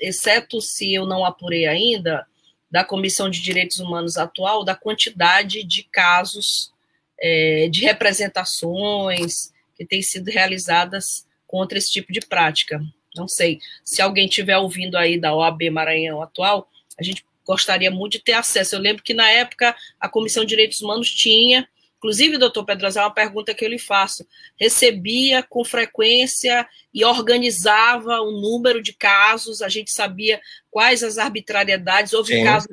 exceto 0.00 0.60
se 0.60 0.94
eu 0.94 1.06
não 1.06 1.24
apurei 1.24 1.66
ainda, 1.66 2.26
da 2.70 2.84
Comissão 2.84 3.28
de 3.28 3.42
Direitos 3.42 3.78
Humanos 3.78 4.16
atual, 4.16 4.64
da 4.64 4.76
quantidade 4.76 5.64
de 5.64 5.82
casos 5.82 6.72
é, 7.20 7.68
de 7.68 7.82
representações 7.82 9.52
que 9.74 9.84
têm 9.84 10.00
sido 10.02 10.28
realizadas 10.28 11.26
contra 11.46 11.76
esse 11.76 11.90
tipo 11.90 12.12
de 12.12 12.20
prática. 12.20 12.80
Não 13.16 13.26
sei. 13.26 13.58
Se 13.84 14.00
alguém 14.00 14.26
estiver 14.26 14.56
ouvindo 14.56 14.96
aí 14.96 15.18
da 15.18 15.34
OAB 15.34 15.62
Maranhão 15.70 16.22
atual, 16.22 16.68
a 16.98 17.02
gente 17.02 17.24
gostaria 17.50 17.90
muito 17.90 18.12
de 18.12 18.20
ter 18.20 18.34
acesso. 18.34 18.76
Eu 18.76 18.80
lembro 18.80 19.02
que 19.02 19.12
na 19.12 19.28
época 19.28 19.74
a 19.98 20.08
Comissão 20.08 20.44
de 20.44 20.50
Direitos 20.50 20.80
Humanos 20.80 21.10
tinha, 21.12 21.68
inclusive, 21.98 22.38
doutor 22.38 22.64
Pedrosa, 22.64 23.00
é 23.00 23.02
uma 23.02 23.12
pergunta 23.12 23.52
que 23.52 23.64
eu 23.64 23.68
lhe 23.68 23.78
faço, 23.78 24.24
recebia 24.56 25.42
com 25.42 25.64
frequência 25.64 26.64
e 26.94 27.04
organizava 27.04 28.20
o 28.20 28.30
número 28.30 28.80
de 28.80 28.92
casos, 28.92 29.62
a 29.62 29.68
gente 29.68 29.90
sabia 29.90 30.40
quais 30.70 31.02
as 31.02 31.18
arbitrariedades, 31.18 32.12
houve 32.12 32.34
Sim. 32.34 32.42
um 32.42 32.44
caso 32.44 32.68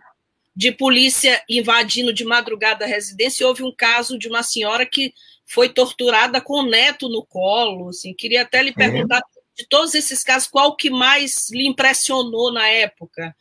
de 0.55 0.71
polícia 0.71 1.43
invadindo 1.49 2.13
de 2.13 2.23
madrugada 2.23 2.85
a 2.85 2.87
residência, 2.87 3.43
e 3.43 3.47
houve 3.47 3.63
um 3.63 3.73
caso 3.75 4.15
de 4.15 4.27
uma 4.27 4.43
senhora 4.43 4.85
que 4.85 5.11
foi 5.43 5.69
torturada 5.69 6.39
com 6.39 6.59
o 6.59 6.69
neto 6.69 7.09
no 7.09 7.25
colo, 7.25 7.89
assim, 7.89 8.13
queria 8.13 8.43
até 8.43 8.61
lhe 8.61 8.73
perguntar, 8.73 9.23
de 9.55 9.67
todos 9.67 9.95
esses 9.95 10.23
casos, 10.23 10.47
qual 10.47 10.75
que 10.75 10.91
mais 10.91 11.49
lhe 11.49 11.65
impressionou 11.65 12.53
na 12.53 12.67
época? 12.67 13.35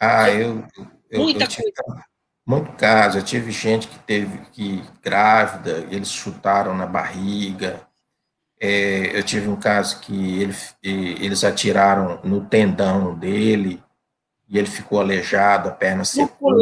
Ah, 0.00 0.30
eu. 0.30 0.64
eu 1.10 1.20
Muita 1.20 1.44
eu 1.44 1.48
tive, 1.48 1.72
coisa. 1.72 2.04
Muito 2.46 2.72
caso. 2.72 3.18
Eu 3.18 3.22
tive 3.22 3.50
gente 3.50 3.88
que 3.88 3.98
teve 4.00 4.38
que 4.52 4.82
grávida, 5.02 5.86
eles 5.90 6.10
chutaram 6.10 6.74
na 6.74 6.86
barriga. 6.86 7.80
É, 8.60 9.16
eu 9.16 9.22
tive 9.22 9.48
um 9.48 9.56
caso 9.56 10.00
que 10.00 10.42
ele, 10.42 10.54
eles 10.82 11.44
atiraram 11.44 12.20
no 12.24 12.44
tendão 12.44 13.14
dele 13.14 13.82
e 14.48 14.58
ele 14.58 14.66
ficou 14.66 15.00
aleijado, 15.00 15.68
a 15.68 15.72
perna 15.72 16.04
secou. 16.04 16.56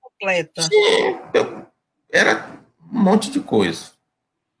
completa. 0.00 0.62
Sim, 0.62 1.18
eu, 1.32 1.66
era 2.10 2.48
um 2.92 3.00
monte 3.02 3.30
de 3.30 3.40
coisa. 3.40 3.92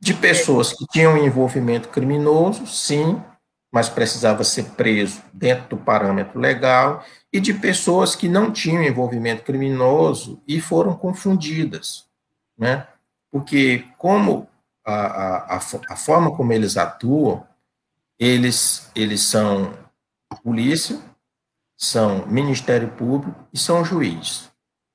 De 0.00 0.14
pessoas 0.14 0.72
que 0.72 0.86
tinham 0.86 1.18
envolvimento 1.18 1.88
criminoso, 1.88 2.66
sim, 2.66 3.20
mas 3.72 3.88
precisava 3.88 4.44
ser 4.44 4.64
preso 4.70 5.20
dentro 5.32 5.70
do 5.70 5.76
parâmetro 5.76 6.38
legal, 6.38 7.04
e 7.32 7.40
de 7.40 7.52
pessoas 7.54 8.14
que 8.14 8.28
não 8.28 8.52
tinham 8.52 8.82
envolvimento 8.82 9.42
criminoso 9.42 10.42
e 10.46 10.60
foram 10.60 10.96
confundidas, 10.96 12.06
né? 12.56 12.86
Porque 13.30 13.84
como 13.98 14.48
a, 14.84 15.56
a, 15.56 15.56
a 15.56 15.96
forma 15.96 16.34
como 16.34 16.52
eles 16.52 16.76
atuam, 16.76 17.46
eles, 18.18 18.90
eles 18.94 19.20
são 19.20 19.76
polícia, 20.42 20.98
são 21.76 22.26
Ministério 22.26 22.90
Público 22.92 23.46
e 23.52 23.58
são 23.58 23.84
juiz, 23.84 24.50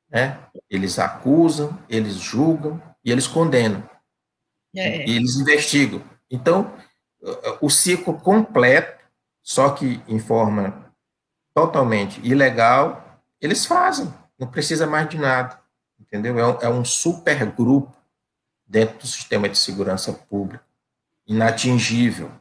né? 0.09 0.39
Eles 0.69 0.97
acusam, 0.97 1.77
eles 1.87 2.15
julgam 2.15 2.81
e 3.05 3.11
eles 3.11 3.27
condenam. 3.27 3.87
É. 4.75 5.07
E 5.07 5.15
eles 5.15 5.35
investigam. 5.35 6.01
Então, 6.29 6.73
o 7.61 7.69
ciclo 7.69 8.19
completo, 8.19 9.03
só 9.41 9.69
que 9.69 10.01
em 10.07 10.19
forma 10.19 10.82
totalmente 11.53 12.19
ilegal, 12.23 13.21
eles 13.39 13.65
fazem, 13.65 14.11
não 14.39 14.47
precisa 14.47 14.87
mais 14.87 15.07
de 15.09 15.17
nada, 15.17 15.59
entendeu? 15.99 16.39
É 16.39 16.47
um, 16.47 16.61
é 16.61 16.69
um 16.69 16.85
super 16.85 17.45
grupo 17.45 17.93
dentro 18.65 18.99
do 18.99 19.07
sistema 19.07 19.47
de 19.47 19.57
segurança 19.57 20.11
pública, 20.13 20.63
inatingível, 21.27 22.31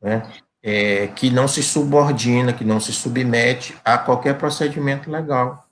né? 0.00 0.30
É, 0.60 1.06
que 1.08 1.30
não 1.30 1.46
se 1.46 1.62
subordina, 1.62 2.52
que 2.52 2.64
não 2.64 2.80
se 2.80 2.92
submete 2.92 3.76
a 3.84 3.96
qualquer 3.96 4.36
procedimento 4.36 5.08
legal. 5.08 5.68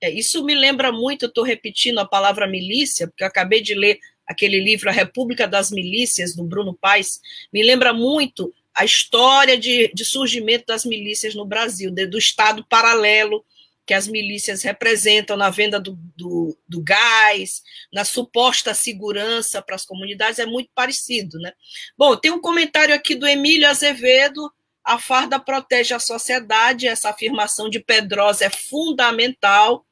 É, 0.00 0.08
isso 0.10 0.44
me 0.44 0.54
lembra 0.54 0.92
muito, 0.92 1.26
estou 1.26 1.42
repetindo 1.42 1.98
a 1.98 2.06
palavra 2.06 2.46
milícia, 2.46 3.08
porque 3.08 3.24
eu 3.24 3.28
acabei 3.28 3.60
de 3.60 3.74
ler 3.74 3.98
aquele 4.24 4.60
livro 4.60 4.88
A 4.88 4.92
República 4.92 5.48
das 5.48 5.70
Milícias, 5.72 6.36
do 6.36 6.44
Bruno 6.44 6.72
Paes, 6.72 7.20
me 7.52 7.62
lembra 7.64 7.92
muito 7.92 8.52
a 8.78 8.84
história 8.84 9.58
de, 9.58 9.90
de 9.92 10.04
surgimento 10.04 10.66
das 10.66 10.84
milícias 10.84 11.34
no 11.34 11.44
Brasil, 11.44 11.90
de, 11.90 12.06
do 12.06 12.16
Estado 12.16 12.64
paralelo 12.68 13.44
que 13.84 13.92
as 13.92 14.06
milícias 14.06 14.62
representam 14.62 15.36
na 15.36 15.50
venda 15.50 15.80
do, 15.80 15.98
do, 16.14 16.56
do 16.68 16.80
gás, 16.80 17.62
na 17.92 18.04
suposta 18.04 18.74
segurança 18.74 19.60
para 19.60 19.74
as 19.74 19.84
comunidades, 19.84 20.38
é 20.38 20.46
muito 20.46 20.70
parecido. 20.74 21.38
Né? 21.38 21.52
Bom, 21.96 22.14
tem 22.14 22.30
um 22.30 22.40
comentário 22.40 22.94
aqui 22.94 23.16
do 23.16 23.26
Emílio 23.26 23.68
Azevedo, 23.68 24.52
a 24.84 24.96
farda 24.96 25.40
protege 25.40 25.92
a 25.92 25.98
sociedade, 25.98 26.86
essa 26.86 27.10
afirmação 27.10 27.68
de 27.68 27.80
Pedrosa 27.80 28.44
é 28.44 28.50
fundamental, 28.50 29.84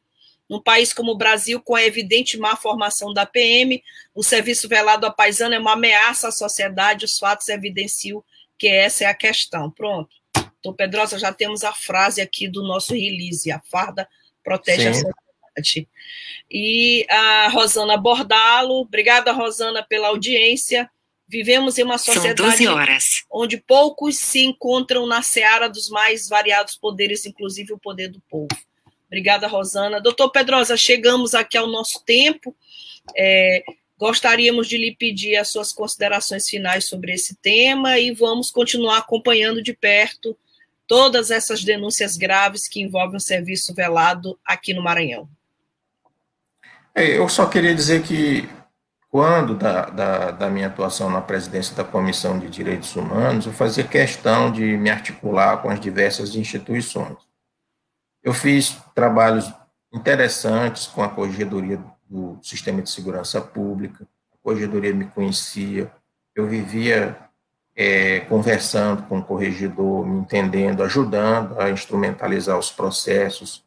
num 0.49 0.63
país 0.63 0.93
como 0.93 1.11
o 1.11 1.17
Brasil, 1.17 1.61
com 1.61 1.75
a 1.75 1.83
evidente 1.83 2.39
má 2.39 2.55
formação 2.55 3.13
da 3.13 3.27
PM, 3.27 3.83
o 4.15 4.23
serviço 4.23 4.69
velado 4.69 5.07
à 5.07 5.11
paisana 5.11 5.57
é 5.57 5.59
uma 5.59 5.73
ameaça 5.73 6.29
à 6.29 6.31
sociedade, 6.31 7.05
os 7.05 7.19
fatos 7.19 7.49
evidenciam 7.49 8.23
que 8.59 8.69
essa 8.69 9.05
é 9.05 9.07
a 9.07 9.15
questão. 9.15 9.71
Pronto. 9.71 10.15
Então, 10.59 10.73
Pedrosa, 10.73 11.19
já 11.19 11.33
temos 11.33 11.63
a 11.65 11.73
frase 11.73 12.21
aqui 12.21 12.49
do 12.49 12.63
nosso 12.63 12.93
release, 12.93 13.51
a 13.51 13.61
farda 13.61 14.09
protege 14.43 14.83
Sim. 14.83 14.89
a 14.89 14.95
sociedade. 14.95 15.89
E 16.51 17.07
a 17.11 17.49
Rosana 17.49 17.97
Bordalo, 17.97 18.81
obrigada, 18.81 19.33
Rosana, 19.33 19.83
pela 19.83 20.09
audiência. 20.09 20.89
Vivemos 21.29 21.77
em 21.77 21.83
uma 21.83 21.99
sociedade 21.99 22.65
onde 23.29 23.57
poucos 23.57 24.17
se 24.17 24.45
encontram 24.45 25.07
na 25.07 25.23
seara 25.23 25.69
dos 25.69 25.89
mais 25.89 26.29
variados 26.29 26.77
poderes, 26.77 27.27
inclusive 27.27 27.73
o 27.73 27.79
poder 27.79 28.09
do 28.09 28.21
povo. 28.31 28.49
Obrigada, 29.07 29.49
Rosana. 29.49 30.01
Doutor 30.01 30.31
Pedrosa, 30.31 30.77
chegamos 30.77 31.35
aqui 31.35 31.57
ao 31.57 31.67
nosso 31.67 32.05
tempo. 32.05 32.55
É, 33.17 33.65
gostaríamos 33.99 34.69
de 34.69 34.77
lhe 34.77 34.95
pedir 34.95 35.37
as 35.37 35.49
suas 35.49 35.73
considerações 35.73 36.49
finais 36.49 36.85
sobre 36.85 37.13
esse 37.13 37.35
tema 37.37 37.99
e 37.99 38.13
vamos 38.13 38.51
continuar 38.51 38.99
acompanhando 38.99 39.63
de 39.63 39.73
perto 39.73 40.37
todas 40.87 41.31
essas 41.31 41.65
denúncias 41.65 42.17
graves 42.17 42.69
que 42.69 42.81
envolvem 42.81 43.17
o 43.17 43.21
serviço 43.21 43.75
velado 43.75 44.39
aqui 44.45 44.73
no 44.73 44.83
Maranhão. 44.83 45.29
É, 46.95 47.19
eu 47.19 47.29
só 47.29 47.47
queria 47.47 47.75
dizer 47.75 48.03
que, 48.03 48.49
quando 49.11 49.55
da, 49.55 49.87
da, 49.87 50.31
da, 50.31 50.51
minha 50.51 50.69
atuação 50.69 51.11
na 51.11 51.21
presidência 51.21 51.75
da 51.75 51.85
Comissão 51.85 52.39
de 52.39 52.49
Direitos 52.49 52.95
Humanos, 52.95 53.47
eu 53.47 53.53
fazia 53.53 53.85
questão 53.85 54.51
de 54.51 54.77
me 54.77 54.89
articular 54.89 55.61
com 55.61 55.69
as 55.69 55.81
diversas 55.81 56.35
instituições. 56.35 57.19
Eu 58.23 58.33
fiz 58.33 58.77
trabalhos 58.95 59.53
interessantes 59.93 60.87
com 60.87 61.03
a 61.03 61.09
Corregedoria 61.09 61.83
do 62.09 62.39
sistema 62.43 62.83
de 62.83 62.91
segurança 62.91 63.41
pública, 63.41 64.07
a 64.33 64.37
corregedoria 64.43 64.95
me 64.95 65.07
conhecia, 65.07 65.91
eu 66.35 66.47
vivia 66.47 67.17
é, 67.77 68.21
conversando 68.21 69.03
com 69.03 69.19
o 69.19 69.25
corregedor, 69.25 70.07
me 70.07 70.21
entendendo, 70.21 70.83
ajudando 70.83 71.61
a 71.61 71.71
instrumentalizar 71.71 72.59
os 72.59 72.71
processos, 72.71 73.65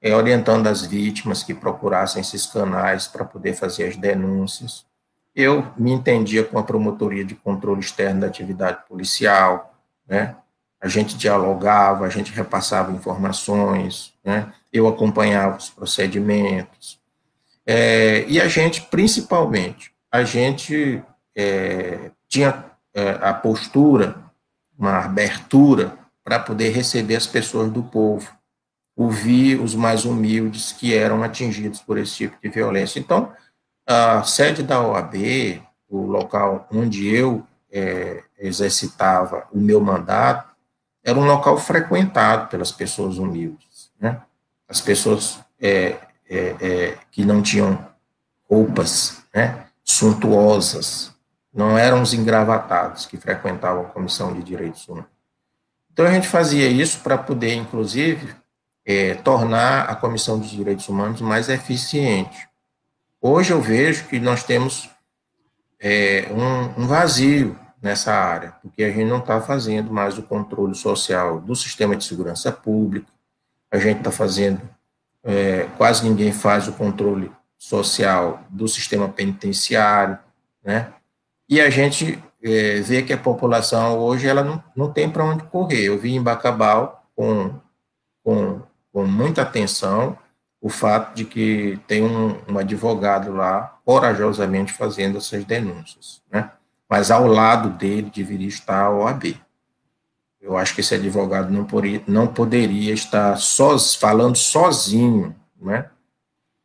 é, 0.00 0.14
orientando 0.14 0.68
as 0.68 0.86
vítimas 0.86 1.42
que 1.42 1.52
procurassem 1.52 2.20
esses 2.20 2.46
canais 2.46 3.08
para 3.08 3.24
poder 3.24 3.54
fazer 3.54 3.88
as 3.88 3.96
denúncias. 3.96 4.86
Eu 5.34 5.72
me 5.76 5.92
entendia 5.92 6.44
com 6.44 6.58
a 6.58 6.62
promotoria 6.62 7.24
de 7.24 7.34
controle 7.34 7.80
externo 7.80 8.20
da 8.20 8.26
atividade 8.26 8.84
policial, 8.88 9.74
né? 10.06 10.36
A 10.80 10.88
gente 10.88 11.16
dialogava, 11.16 12.06
a 12.06 12.08
gente 12.08 12.32
repassava 12.32 12.90
informações, 12.92 14.14
né? 14.24 14.52
Eu 14.72 14.88
acompanhava 14.88 15.58
os 15.58 15.68
procedimentos. 15.68 16.99
É, 17.66 18.24
e 18.26 18.40
a 18.40 18.48
gente, 18.48 18.82
principalmente, 18.82 19.92
a 20.10 20.24
gente 20.24 21.02
é, 21.36 22.10
tinha 22.28 22.64
é, 22.94 23.10
a 23.20 23.32
postura, 23.32 24.16
uma 24.78 25.04
abertura 25.04 25.98
para 26.24 26.38
poder 26.38 26.70
receber 26.70 27.16
as 27.16 27.26
pessoas 27.26 27.70
do 27.70 27.82
povo, 27.82 28.30
ouvir 28.96 29.60
os 29.60 29.74
mais 29.74 30.04
humildes 30.04 30.72
que 30.72 30.94
eram 30.94 31.22
atingidos 31.22 31.80
por 31.80 31.98
esse 31.98 32.16
tipo 32.16 32.36
de 32.42 32.48
violência. 32.48 32.98
Então, 32.98 33.32
a 33.86 34.22
sede 34.22 34.62
da 34.62 34.80
OAB, 34.80 35.62
o 35.88 36.06
local 36.06 36.68
onde 36.72 37.08
eu 37.08 37.46
é, 37.70 38.22
exercitava 38.38 39.46
o 39.52 39.58
meu 39.58 39.80
mandato, 39.80 40.50
era 41.02 41.18
um 41.18 41.24
local 41.24 41.56
frequentado 41.58 42.48
pelas 42.48 42.70
pessoas 42.70 43.18
humildes, 43.18 43.90
né? 43.98 44.20
As 44.68 44.80
pessoas 44.80 45.40
é, 45.60 45.96
é, 46.30 46.56
é 46.60 46.98
que 47.10 47.24
não 47.24 47.42
tinham 47.42 47.84
roupas, 48.48 49.22
né? 49.34 49.66
Suntuosas, 49.84 51.12
não 51.52 51.76
eram 51.76 52.00
os 52.00 52.14
engravatados 52.14 53.04
que 53.06 53.16
frequentavam 53.16 53.82
a 53.82 53.88
Comissão 53.88 54.32
de 54.32 54.42
Direitos 54.42 54.88
Humanos. 54.88 55.10
Então 55.92 56.06
a 56.06 56.10
gente 56.12 56.28
fazia 56.28 56.68
isso 56.68 57.00
para 57.00 57.18
poder, 57.18 57.54
inclusive, 57.54 58.34
é, 58.86 59.14
tornar 59.14 59.82
a 59.82 59.94
Comissão 59.94 60.40
de 60.40 60.48
Direitos 60.48 60.88
Humanos 60.88 61.20
mais 61.20 61.48
eficiente. 61.48 62.48
Hoje 63.20 63.52
eu 63.52 63.60
vejo 63.60 64.06
que 64.06 64.18
nós 64.18 64.44
temos 64.44 64.88
é, 65.78 66.28
um, 66.30 66.82
um, 66.82 66.86
vazio 66.86 67.58
nessa 67.82 68.12
área, 68.12 68.52
porque 68.62 68.82
a 68.82 68.90
gente 68.90 69.08
não 69.08 69.18
está 69.18 69.40
fazendo 69.40 69.92
mais 69.92 70.16
o 70.18 70.22
controle 70.22 70.74
social 70.74 71.40
do 71.40 71.54
sistema 71.54 71.96
de 71.96 72.04
segurança 72.04 72.50
pública, 72.50 73.06
a 73.70 73.78
gente 73.78 73.98
está 73.98 74.10
fazendo, 74.10 74.60
é, 75.24 75.68
quase 75.76 76.08
ninguém 76.08 76.32
faz 76.32 76.68
o 76.68 76.72
controle 76.72 77.30
social 77.58 78.42
do 78.48 78.66
sistema 78.66 79.08
penitenciário, 79.08 80.18
né? 80.64 80.92
E 81.48 81.60
a 81.60 81.68
gente 81.68 82.22
é, 82.42 82.80
vê 82.80 83.02
que 83.02 83.12
a 83.12 83.18
população 83.18 83.98
hoje 83.98 84.26
ela 84.26 84.42
não, 84.42 84.62
não 84.74 84.92
tem 84.92 85.10
para 85.10 85.24
onde 85.24 85.44
correr. 85.44 85.84
Eu 85.84 85.98
vi 85.98 86.14
em 86.14 86.22
Bacabal 86.22 87.04
com, 87.14 87.54
com, 88.24 88.62
com 88.92 89.06
muita 89.06 89.42
atenção 89.42 90.16
o 90.60 90.68
fato 90.68 91.14
de 91.14 91.24
que 91.24 91.78
tem 91.86 92.02
um, 92.02 92.36
um 92.48 92.58
advogado 92.58 93.32
lá 93.32 93.78
corajosamente 93.84 94.72
fazendo 94.72 95.18
essas 95.18 95.44
denúncias, 95.44 96.22
né? 96.30 96.50
Mas 96.88 97.10
ao 97.10 97.26
lado 97.26 97.70
dele 97.70 98.10
deveria 98.14 98.48
estar 98.48 98.84
a 98.84 98.90
OAB. 98.90 99.36
Eu 100.40 100.56
acho 100.56 100.74
que 100.74 100.80
esse 100.80 100.94
advogado 100.94 101.52
não, 101.52 101.64
poderia, 101.64 102.02
não 102.06 102.26
poderia 102.26 102.94
estar 102.94 103.36
soz, 103.36 103.94
falando 103.94 104.36
sozinho, 104.36 105.36
né? 105.60 105.90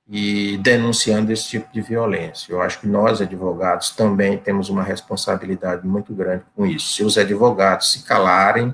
E 0.07 0.57
denunciando 0.59 1.31
esse 1.31 1.49
tipo 1.49 1.73
de 1.73 1.81
violência. 1.81 2.51
Eu 2.53 2.61
acho 2.61 2.79
que 2.79 2.87
nós, 2.87 3.21
advogados, 3.21 3.89
também 3.89 4.37
temos 4.37 4.69
uma 4.69 4.83
responsabilidade 4.83 5.85
muito 5.85 6.13
grande 6.13 6.43
com 6.55 6.65
isso. 6.65 6.93
Se 6.93 7.03
os 7.03 7.17
advogados 7.17 7.91
se 7.91 8.03
calarem 8.03 8.73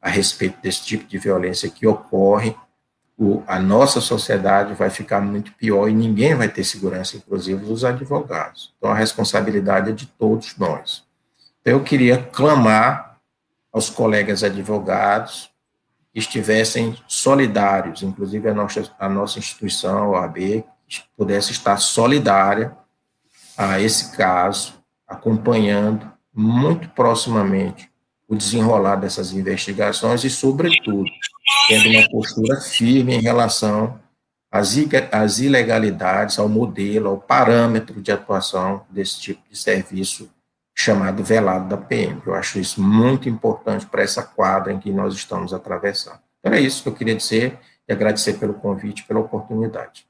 a 0.00 0.08
respeito 0.08 0.60
desse 0.60 0.84
tipo 0.84 1.06
de 1.06 1.18
violência 1.18 1.70
que 1.70 1.86
ocorre, 1.86 2.54
o, 3.18 3.42
a 3.46 3.58
nossa 3.58 4.00
sociedade 4.00 4.74
vai 4.74 4.90
ficar 4.90 5.20
muito 5.20 5.52
pior 5.52 5.88
e 5.88 5.94
ninguém 5.94 6.34
vai 6.34 6.48
ter 6.48 6.64
segurança, 6.64 7.16
inclusive 7.16 7.70
os 7.70 7.84
advogados. 7.84 8.72
Então, 8.78 8.90
a 8.90 8.94
responsabilidade 8.94 9.90
é 9.90 9.92
de 9.92 10.06
todos 10.06 10.56
nós. 10.56 11.04
Então, 11.60 11.74
eu 11.74 11.82
queria 11.82 12.16
clamar 12.16 13.09
aos 13.72 13.88
colegas 13.88 14.42
advogados 14.42 15.50
que 16.12 16.18
estivessem 16.18 16.96
solidários, 17.06 18.02
inclusive 18.02 18.48
a 18.48 18.54
nossa, 18.54 18.90
a 18.98 19.08
nossa 19.08 19.38
instituição, 19.38 20.14
a 20.14 20.20
OAB, 20.20 20.64
pudesse 21.16 21.52
estar 21.52 21.76
solidária 21.76 22.76
a 23.56 23.80
esse 23.80 24.16
caso, 24.16 24.74
acompanhando 25.06 26.10
muito 26.34 26.88
proximamente 26.90 27.90
o 28.26 28.34
desenrolar 28.34 28.96
dessas 28.96 29.32
investigações 29.32 30.24
e, 30.24 30.30
sobretudo, 30.30 31.04
tendo 31.68 31.88
uma 31.90 32.08
postura 32.10 32.60
firme 32.60 33.14
em 33.14 33.20
relação 33.20 34.00
às, 34.50 34.76
às 35.12 35.38
ilegalidades, 35.38 36.38
ao 36.38 36.48
modelo, 36.48 37.10
ao 37.10 37.18
parâmetro 37.18 38.00
de 38.00 38.10
atuação 38.10 38.84
desse 38.88 39.20
tipo 39.20 39.42
de 39.50 39.56
serviço 39.56 40.30
chamado 40.80 41.22
velado 41.22 41.68
da 41.68 41.76
PM. 41.76 42.22
Eu 42.26 42.34
acho 42.34 42.58
isso 42.58 42.80
muito 42.80 43.28
importante 43.28 43.84
para 43.84 44.02
essa 44.02 44.22
quadra 44.22 44.72
em 44.72 44.80
que 44.80 44.90
nós 44.90 45.14
estamos 45.14 45.52
atravessando. 45.52 46.18
Então 46.38 46.54
é 46.54 46.60
isso 46.60 46.82
que 46.82 46.88
eu 46.88 46.94
queria 46.94 47.14
dizer 47.14 47.58
e 47.86 47.92
agradecer 47.92 48.38
pelo 48.38 48.54
convite, 48.54 49.04
pela 49.04 49.20
oportunidade. 49.20 50.06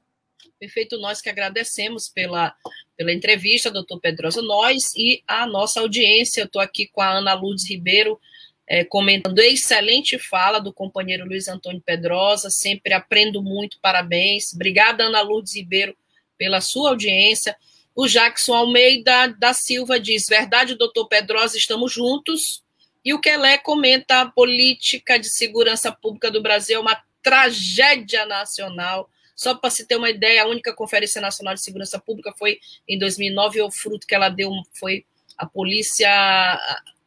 Perfeito, 0.57 0.97
nós 0.97 1.19
que 1.19 1.29
agradecemos 1.29 2.07
pela, 2.07 2.53
pela 2.95 3.11
entrevista, 3.11 3.69
doutor 3.69 3.99
Pedrosa, 3.99 4.41
nós 4.41 4.93
e 4.95 5.21
a 5.27 5.45
nossa 5.45 5.81
audiência. 5.81 6.41
Eu 6.41 6.45
estou 6.45 6.61
aqui 6.61 6.87
com 6.87 7.01
a 7.01 7.17
Ana 7.17 7.33
Lourdes 7.33 7.69
Ribeiro, 7.69 8.17
é, 8.65 8.85
comentando 8.85 9.39
excelente 9.39 10.17
fala 10.17 10.59
do 10.59 10.71
companheiro 10.71 11.25
Luiz 11.25 11.49
Antônio 11.49 11.81
Pedrosa, 11.85 12.49
sempre 12.49 12.93
aprendo 12.93 13.43
muito, 13.43 13.77
parabéns. 13.81 14.53
Obrigada, 14.53 15.03
Ana 15.03 15.21
Lourdes 15.21 15.53
Ribeiro, 15.53 15.97
pela 16.37 16.61
sua 16.61 16.91
audiência. 16.91 17.57
O 17.95 18.07
Jackson 18.07 18.53
Almeida 18.53 19.27
da 19.37 19.53
Silva 19.53 19.99
diz: 19.99 20.27
Verdade, 20.27 20.75
doutor 20.75 21.07
Pedrosa, 21.07 21.57
estamos 21.57 21.91
juntos. 21.91 22.63
E 23.03 23.13
o 23.13 23.19
Kelé 23.19 23.57
comenta: 23.57 24.21
a 24.21 24.25
política 24.25 25.19
de 25.19 25.29
segurança 25.29 25.91
pública 25.91 26.31
do 26.31 26.41
Brasil 26.41 26.77
é 26.77 26.79
uma 26.79 27.03
tragédia 27.21 28.25
nacional. 28.25 29.09
Só 29.35 29.55
para 29.55 29.69
se 29.69 29.87
ter 29.87 29.95
uma 29.95 30.09
ideia, 30.09 30.43
a 30.43 30.47
única 30.47 30.73
Conferência 30.73 31.19
Nacional 31.19 31.55
de 31.55 31.61
Segurança 31.61 31.99
Pública 31.99 32.33
foi 32.37 32.59
em 32.87 32.97
2009 32.99 33.59
e 33.59 33.61
o 33.61 33.71
fruto 33.71 34.05
que 34.05 34.13
ela 34.13 34.29
deu 34.29 34.51
foi 34.73 35.05
a 35.37 35.45
Polícia 35.45 36.09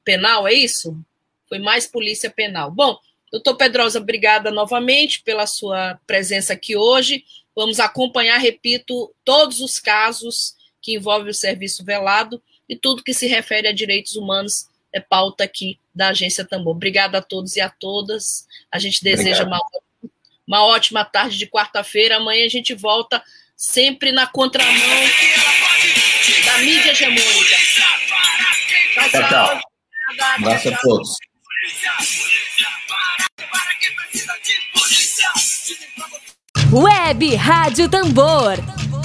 Penal, 0.05 0.47
é 0.47 0.53
isso? 0.53 0.99
Foi 1.49 1.59
mais 1.59 1.87
polícia 1.87 2.31
penal. 2.31 2.71
Bom, 2.71 2.99
doutor 3.31 3.57
Pedrosa, 3.57 4.01
obrigada 4.01 4.51
novamente 4.51 5.23
pela 5.23 5.47
sua 5.47 5.99
presença 6.07 6.53
aqui 6.53 6.77
hoje. 6.77 7.25
Vamos 7.55 7.79
acompanhar, 7.79 8.39
repito, 8.39 9.15
todos 9.25 9.61
os 9.61 9.79
casos 9.79 10.57
que 10.85 10.95
envolvem 10.95 11.31
o 11.31 11.35
serviço 11.35 11.83
velado 11.83 12.41
e 12.69 12.77
tudo 12.77 13.03
que 13.03 13.15
se 13.15 13.27
refere 13.27 13.67
a 13.67 13.73
direitos 13.73 14.17
humanos 14.17 14.69
é 14.93 15.01
pauta 15.01 15.43
aqui 15.43 15.81
da 15.95 16.09
Agência 16.09 16.45
Tambor. 16.45 16.77
Obrigada 16.77 17.19
a 17.19 17.23
todos 17.23 17.57
e 17.57 17.61
a 17.61 17.71
todas. 17.71 18.47
A 18.71 18.79
gente 18.79 19.03
deseja 19.03 19.45
uma, 19.45 19.59
uma 20.47 20.63
ótima 20.65 21.05
tarde 21.05 21.39
de 21.39 21.47
quarta-feira. 21.47 22.19
Amanhã 22.19 22.45
a 22.45 22.49
gente 22.49 22.75
volta 22.75 23.25
sempre 23.57 24.13
na 24.13 24.27
contramão 24.27 24.73
da 26.45 26.59
mídia 26.59 26.93
hegemônica. 26.93 27.57
Tchau, 28.93 29.11
tchau. 29.11 29.29
tchau. 29.29 29.61
Um 30.21 30.45
abraço 30.45 30.69
a 30.69 30.77
todos. 30.77 31.17
Web 36.71 37.35
Rádio 37.37 37.89
Tambor. 37.89 38.84